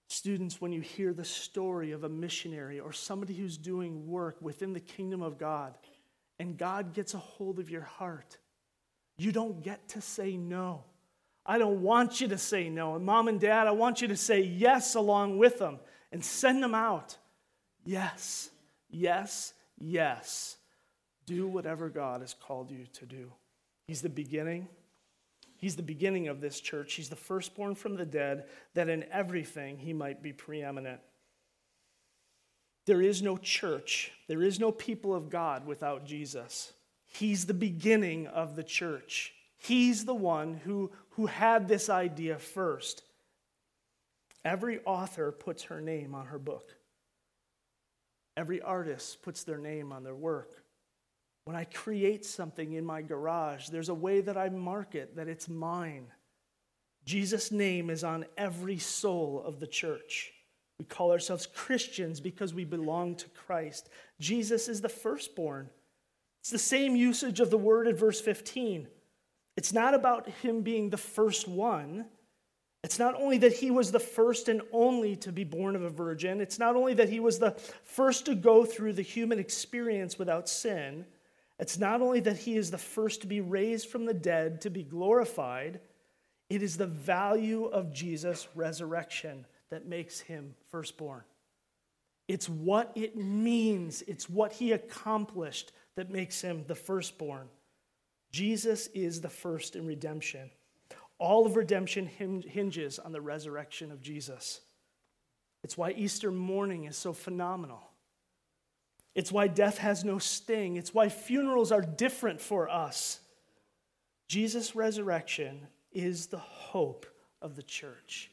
Students, 0.08 0.60
when 0.60 0.70
you 0.70 0.80
hear 0.80 1.12
the 1.12 1.24
story 1.24 1.90
of 1.90 2.04
a 2.04 2.08
missionary 2.08 2.78
or 2.78 2.92
somebody 2.92 3.34
who's 3.34 3.58
doing 3.58 4.06
work 4.06 4.36
within 4.40 4.72
the 4.72 4.78
kingdom 4.78 5.20
of 5.20 5.36
God, 5.36 5.74
and 6.38 6.56
God 6.56 6.94
gets 6.94 7.12
a 7.14 7.18
hold 7.18 7.58
of 7.58 7.70
your 7.70 7.82
heart, 7.82 8.38
you 9.18 9.32
don't 9.32 9.64
get 9.64 9.88
to 9.88 10.00
say 10.00 10.36
no. 10.36 10.84
I 11.44 11.58
don't 11.58 11.82
want 11.82 12.20
you 12.20 12.28
to 12.28 12.38
say 12.38 12.68
no. 12.68 12.94
And 12.94 13.04
mom 13.04 13.26
and 13.26 13.40
dad, 13.40 13.66
I 13.66 13.72
want 13.72 14.00
you 14.00 14.06
to 14.06 14.16
say 14.16 14.42
yes 14.42 14.94
along 14.94 15.38
with 15.38 15.58
them 15.58 15.80
and 16.12 16.24
send 16.24 16.62
them 16.62 16.76
out. 16.76 17.16
Yes, 17.84 18.48
yes, 18.88 19.54
yes. 19.76 20.56
Do 21.26 21.48
whatever 21.48 21.88
God 21.88 22.20
has 22.20 22.32
called 22.32 22.70
you 22.70 22.86
to 22.92 23.06
do. 23.06 23.32
He's 23.90 24.02
the 24.02 24.08
beginning. 24.08 24.68
He's 25.56 25.74
the 25.74 25.82
beginning 25.82 26.28
of 26.28 26.40
this 26.40 26.60
church. 26.60 26.94
He's 26.94 27.08
the 27.08 27.16
firstborn 27.16 27.74
from 27.74 27.96
the 27.96 28.06
dead, 28.06 28.44
that 28.74 28.88
in 28.88 29.04
everything 29.10 29.78
he 29.78 29.92
might 29.92 30.22
be 30.22 30.32
preeminent. 30.32 31.00
There 32.86 33.02
is 33.02 33.20
no 33.20 33.36
church, 33.36 34.12
there 34.28 34.44
is 34.44 34.60
no 34.60 34.70
people 34.70 35.12
of 35.12 35.28
God 35.28 35.66
without 35.66 36.06
Jesus. 36.06 36.72
He's 37.04 37.46
the 37.46 37.52
beginning 37.52 38.28
of 38.28 38.54
the 38.54 38.62
church. 38.62 39.34
He's 39.58 40.04
the 40.04 40.14
one 40.14 40.60
who, 40.62 40.92
who 41.16 41.26
had 41.26 41.66
this 41.66 41.90
idea 41.90 42.38
first. 42.38 43.02
Every 44.44 44.78
author 44.84 45.32
puts 45.32 45.64
her 45.64 45.80
name 45.80 46.14
on 46.14 46.26
her 46.26 46.38
book. 46.38 46.76
Every 48.36 48.62
artist 48.62 49.20
puts 49.22 49.42
their 49.42 49.58
name 49.58 49.90
on 49.90 50.04
their 50.04 50.14
work. 50.14 50.59
When 51.50 51.58
I 51.58 51.64
create 51.64 52.24
something 52.24 52.74
in 52.74 52.84
my 52.84 53.02
garage, 53.02 53.70
there's 53.70 53.88
a 53.88 53.94
way 53.94 54.20
that 54.20 54.36
I 54.36 54.50
mark 54.50 54.94
it 54.94 55.16
that 55.16 55.26
it's 55.26 55.48
mine. 55.48 56.06
Jesus' 57.04 57.50
name 57.50 57.90
is 57.90 58.04
on 58.04 58.24
every 58.38 58.78
soul 58.78 59.42
of 59.44 59.58
the 59.58 59.66
church. 59.66 60.30
We 60.78 60.84
call 60.84 61.10
ourselves 61.10 61.48
Christians 61.52 62.20
because 62.20 62.54
we 62.54 62.62
belong 62.62 63.16
to 63.16 63.28
Christ. 63.30 63.88
Jesus 64.20 64.68
is 64.68 64.80
the 64.80 64.88
firstborn. 64.88 65.68
It's 66.38 66.50
the 66.50 66.56
same 66.56 66.94
usage 66.94 67.40
of 67.40 67.50
the 67.50 67.58
word 67.58 67.88
in 67.88 67.96
verse 67.96 68.20
15. 68.20 68.86
It's 69.56 69.72
not 69.72 69.92
about 69.92 70.28
him 70.28 70.62
being 70.62 70.88
the 70.88 70.96
first 70.96 71.48
one. 71.48 72.04
It's 72.84 73.00
not 73.00 73.20
only 73.20 73.38
that 73.38 73.54
he 73.54 73.72
was 73.72 73.90
the 73.90 73.98
first 73.98 74.48
and 74.48 74.62
only 74.70 75.16
to 75.16 75.32
be 75.32 75.42
born 75.42 75.74
of 75.74 75.82
a 75.82 75.90
virgin. 75.90 76.40
It's 76.40 76.60
not 76.60 76.76
only 76.76 76.94
that 76.94 77.08
he 77.08 77.18
was 77.18 77.40
the 77.40 77.56
first 77.82 78.24
to 78.26 78.36
go 78.36 78.64
through 78.64 78.92
the 78.92 79.02
human 79.02 79.40
experience 79.40 80.16
without 80.16 80.48
sin. 80.48 81.06
It's 81.60 81.78
not 81.78 82.00
only 82.00 82.20
that 82.20 82.38
he 82.38 82.56
is 82.56 82.70
the 82.70 82.78
first 82.78 83.20
to 83.20 83.26
be 83.26 83.42
raised 83.42 83.88
from 83.88 84.06
the 84.06 84.14
dead 84.14 84.62
to 84.62 84.70
be 84.70 84.82
glorified, 84.82 85.80
it 86.48 86.62
is 86.62 86.76
the 86.76 86.86
value 86.86 87.66
of 87.66 87.92
Jesus' 87.92 88.48
resurrection 88.54 89.46
that 89.68 89.86
makes 89.86 90.20
him 90.20 90.54
firstborn. 90.70 91.22
It's 92.28 92.48
what 92.48 92.90
it 92.94 93.16
means, 93.16 94.02
it's 94.02 94.28
what 94.28 94.52
he 94.52 94.72
accomplished 94.72 95.72
that 95.96 96.10
makes 96.10 96.40
him 96.40 96.64
the 96.66 96.74
firstborn. 96.74 97.48
Jesus 98.32 98.86
is 98.94 99.20
the 99.20 99.28
first 99.28 99.76
in 99.76 99.86
redemption. 99.86 100.50
All 101.18 101.44
of 101.44 101.56
redemption 101.56 102.06
hinges 102.06 102.98
on 102.98 103.12
the 103.12 103.20
resurrection 103.20 103.92
of 103.92 104.00
Jesus. 104.00 104.60
It's 105.62 105.76
why 105.76 105.90
Easter 105.90 106.30
morning 106.30 106.84
is 106.84 106.96
so 106.96 107.12
phenomenal. 107.12 107.89
It's 109.14 109.32
why 109.32 109.48
death 109.48 109.78
has 109.78 110.04
no 110.04 110.18
sting. 110.18 110.76
It's 110.76 110.94
why 110.94 111.08
funerals 111.08 111.72
are 111.72 111.82
different 111.82 112.40
for 112.40 112.68
us. 112.68 113.20
Jesus' 114.28 114.76
resurrection 114.76 115.66
is 115.92 116.26
the 116.26 116.38
hope 116.38 117.06
of 117.42 117.56
the 117.56 117.62
church. 117.62 118.30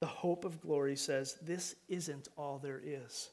The 0.00 0.06
hope 0.06 0.44
of 0.44 0.60
glory 0.60 0.96
says 0.96 1.38
this 1.40 1.76
isn't 1.88 2.28
all 2.36 2.58
there 2.58 2.80
is. 2.84 3.30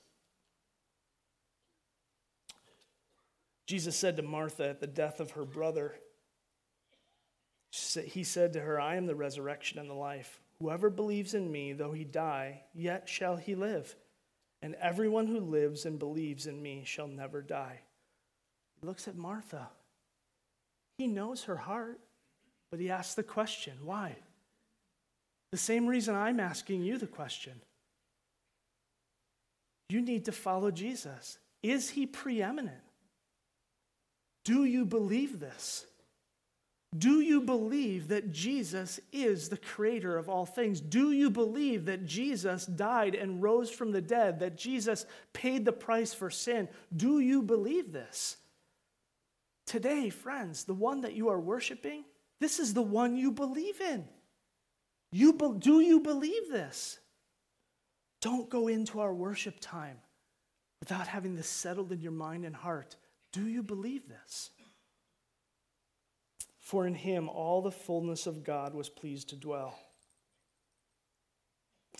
Jesus 3.65 3.95
said 3.95 4.17
to 4.17 4.21
Martha 4.21 4.69
at 4.69 4.79
the 4.79 4.87
death 4.87 5.19
of 5.19 5.31
her 5.31 5.45
brother, 5.45 5.95
He 8.05 8.23
said 8.23 8.53
to 8.53 8.59
her, 8.59 8.79
I 8.79 8.97
am 8.97 9.07
the 9.07 9.15
resurrection 9.15 9.79
and 9.79 9.89
the 9.89 9.95
life. 9.95 10.39
Whoever 10.59 10.89
believes 10.89 11.33
in 11.33 11.51
me, 11.51 11.73
though 11.73 11.93
he 11.93 12.03
die, 12.03 12.63
yet 12.73 13.09
shall 13.09 13.37
he 13.37 13.55
live 13.55 13.95
and 14.61 14.75
everyone 14.75 15.27
who 15.27 15.39
lives 15.39 15.85
and 15.85 15.97
believes 15.99 16.47
in 16.47 16.61
me 16.61 16.83
shall 16.85 17.07
never 17.07 17.41
die. 17.41 17.81
He 18.79 18.87
looks 18.87 19.07
at 19.07 19.15
Martha. 19.15 19.69
He 20.97 21.07
knows 21.07 21.43
her 21.43 21.57
heart. 21.57 21.99
But 22.71 22.79
he 22.79 22.89
asks 22.89 23.15
the 23.15 23.23
question 23.23 23.73
why? 23.83 24.15
The 25.51 25.57
same 25.57 25.85
reason 25.85 26.15
I'm 26.15 26.39
asking 26.39 26.83
you 26.83 26.97
the 26.97 27.07
question. 27.07 27.61
You 29.89 30.01
need 30.01 30.25
to 30.25 30.31
follow 30.31 30.71
Jesus. 30.71 31.37
Is 31.61 31.89
he 31.89 32.05
preeminent? 32.05 32.81
Do 34.45 34.63
you 34.63 34.85
believe 34.85 35.41
this? 35.41 35.85
Do 36.97 37.21
you 37.21 37.41
believe 37.41 38.09
that 38.09 38.31
Jesus 38.31 38.99
is 39.13 39.47
the 39.47 39.57
creator 39.57 40.17
of 40.17 40.27
all 40.27 40.45
things? 40.45 40.81
Do 40.81 41.13
you 41.13 41.29
believe 41.29 41.85
that 41.85 42.05
Jesus 42.05 42.65
died 42.65 43.15
and 43.15 43.41
rose 43.41 43.71
from 43.71 43.91
the 43.91 44.01
dead, 44.01 44.39
that 44.39 44.57
Jesus 44.57 45.05
paid 45.31 45.63
the 45.63 45.71
price 45.71 46.13
for 46.13 46.29
sin? 46.29 46.67
Do 46.95 47.19
you 47.19 47.41
believe 47.41 47.93
this? 47.93 48.35
Today, 49.65 50.09
friends, 50.09 50.65
the 50.65 50.73
one 50.73 51.01
that 51.01 51.13
you 51.13 51.29
are 51.29 51.39
worshiping, 51.39 52.03
this 52.41 52.59
is 52.59 52.73
the 52.73 52.81
one 52.81 53.15
you 53.15 53.31
believe 53.31 53.79
in. 53.79 54.05
You 55.13 55.31
be, 55.33 55.49
do 55.59 55.79
you 55.79 56.01
believe 56.01 56.49
this? 56.51 56.99
Don't 58.21 58.49
go 58.49 58.67
into 58.67 58.99
our 58.99 59.13
worship 59.13 59.55
time 59.61 59.97
without 60.81 61.07
having 61.07 61.35
this 61.35 61.47
settled 61.47 61.93
in 61.93 62.01
your 62.01 62.11
mind 62.11 62.43
and 62.43 62.55
heart. 62.55 62.97
Do 63.31 63.47
you 63.47 63.63
believe 63.63 64.09
this? 64.09 64.49
For 66.71 66.87
in 66.87 66.95
him 66.95 67.27
all 67.27 67.61
the 67.61 67.69
fullness 67.69 68.27
of 68.27 68.45
God 68.45 68.73
was 68.73 68.87
pleased 68.87 69.27
to 69.27 69.35
dwell, 69.35 69.77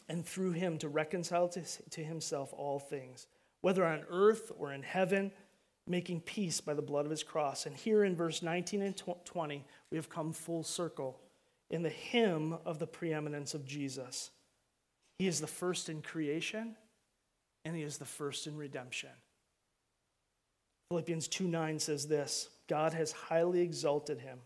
and 0.08 0.26
through 0.26 0.54
him 0.54 0.78
to 0.78 0.88
reconcile 0.88 1.50
to, 1.50 2.02
himself 2.02 2.54
all 2.54 2.80
things, 2.80 3.28
whether 3.60 3.86
on 3.86 4.06
earth 4.10 4.50
or 4.58 4.72
in 4.72 4.82
heaven, 4.82 5.34
making 5.88 6.22
peace 6.22 6.62
by 6.62 6.74
the 6.74 6.82
blood 6.82 7.04
of 7.04 7.12
his 7.12 7.22
cross. 7.22 7.66
And 7.66 7.76
here 7.76 8.06
in 8.06 8.16
verse 8.16 8.42
19 8.42 8.82
and 8.82 9.04
20, 9.26 9.66
we 9.90 9.98
have 9.98 10.08
come 10.08 10.32
full 10.32 10.64
circle 10.64 11.20
in 11.70 11.84
the 11.84 11.90
hymn 11.90 12.58
of 12.66 12.80
the 12.80 12.88
preeminence 12.88 13.54
of 13.54 13.66
Jesus. 13.66 14.32
He 15.20 15.28
is 15.28 15.42
the 15.42 15.48
first 15.48 15.90
in 15.90 16.02
creation, 16.02 16.78
and 17.66 17.76
he 17.76 17.82
is 17.82 17.98
the 17.98 18.06
first 18.06 18.48
in 18.48 18.56
redemption. 18.56 19.10
Philippians 20.92 21.28
2 21.28 21.50
9 21.50 21.78
says 21.78 22.08
this 22.08 22.48
God 22.70 22.94
has 22.94 23.12
highly 23.12 23.60
exalted 23.60 24.22
him 24.22 24.40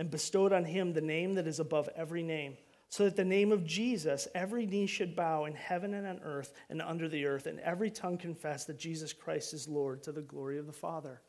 and 0.00 0.10
bestowed 0.10 0.50
on 0.50 0.64
him 0.64 0.94
the 0.94 1.00
name 1.02 1.34
that 1.34 1.46
is 1.46 1.60
above 1.60 1.86
every 1.94 2.22
name, 2.22 2.56
so 2.88 3.04
that 3.04 3.16
the 3.16 3.24
name 3.24 3.52
of 3.52 3.66
Jesus 3.66 4.26
every 4.34 4.64
knee 4.64 4.86
should 4.86 5.14
bow 5.14 5.44
in 5.44 5.54
heaven 5.54 5.92
and 5.92 6.06
on 6.06 6.20
earth 6.24 6.54
and 6.70 6.80
under 6.80 7.06
the 7.06 7.26
earth, 7.26 7.44
and 7.44 7.60
every 7.60 7.90
tongue 7.90 8.16
confess 8.16 8.64
that 8.64 8.78
Jesus 8.78 9.12
Christ 9.12 9.52
is 9.52 9.68
Lord 9.68 10.02
to 10.04 10.12
the 10.12 10.22
glory 10.22 10.58
of 10.58 10.66
the 10.66 10.72
Father. 10.72 11.20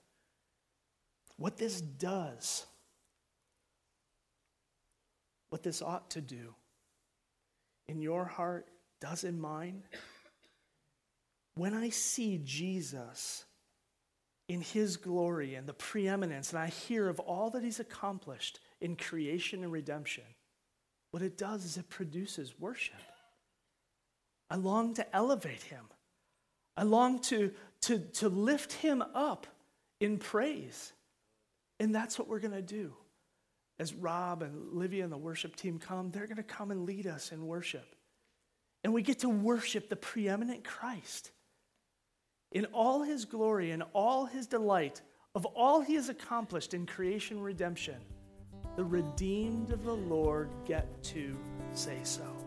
What 1.36 1.58
this 1.58 1.82
does, 1.82 2.66
what 5.50 5.64
this 5.64 5.82
ought 5.82 6.10
to 6.12 6.22
do 6.22 6.56
in 7.90 8.02
your 8.02 8.24
heart, 8.24 8.70
does 9.02 9.26
in 9.26 9.38
mine, 9.38 9.84
when 11.56 11.74
I 11.74 11.90
see 11.90 12.40
Jesus 12.42 13.44
in 14.52 14.62
his 14.62 14.98
glory 14.98 15.56
and 15.56 15.66
the 15.66 15.74
preeminence, 15.74 16.50
and 16.52 16.60
I 16.60 16.68
hear 16.68 17.08
of 17.08 17.20
all 17.20 17.50
that 17.52 17.64
he's 17.64 17.80
accomplished 17.80 18.60
in 18.82 18.96
creation 18.96 19.64
and 19.64 19.72
redemption, 19.72 20.26
what 21.12 21.24
it 21.24 21.38
does 21.38 21.64
is 21.64 21.78
it 21.78 21.90
produces 21.90 22.60
worship. 22.60 23.02
I 24.50 24.56
long 24.56 24.94
to 24.96 25.16
elevate 25.16 25.64
him. 25.64 25.86
I 26.76 26.84
long 26.84 27.20
to, 27.24 27.52
to, 27.84 28.00
to 28.00 28.28
lift 28.28 28.74
him 28.74 29.02
up 29.14 29.48
in 30.00 30.18
praise. 30.18 30.92
And 31.80 31.96
that's 31.96 32.20
what 32.20 32.28
we're 32.28 32.40
going 32.40 32.52
to 32.52 32.62
do. 32.62 32.94
As 33.80 33.94
Rob 33.94 34.44
and 34.44 34.74
Livia 34.74 35.04
and 35.04 35.12
the 35.12 35.18
worship 35.18 35.56
team 35.56 35.80
come, 35.80 36.12
they're 36.12 36.28
going 36.28 36.38
to 36.38 36.44
come 36.44 36.72
and 36.72 36.86
lead 36.86 37.08
us 37.08 37.32
in 37.32 37.48
worship. 37.48 37.96
And 38.84 38.94
we 38.94 39.02
get 39.02 39.20
to 39.20 39.30
worship 39.30 39.90
the 39.90 39.96
preeminent 39.96 40.64
Christ 40.64 41.32
in 42.52 42.66
all 42.66 43.02
his 43.04 43.26
glory 43.26 43.72
and 43.72 43.84
all 43.94 44.26
his 44.26 44.48
delight 44.48 45.02
of 45.34 45.46
all 45.46 45.82
he 45.82 45.96
has 45.96 46.10
accomplished 46.10 46.74
in 46.74 46.86
creation 46.86 47.40
redemption, 47.42 47.96
the 48.76 48.84
redeemed 48.84 49.72
of 49.72 49.84
the 49.84 49.96
Lord 49.96 50.50
get 50.66 51.02
to 51.04 51.38
say 51.74 52.00
so. 52.04 52.41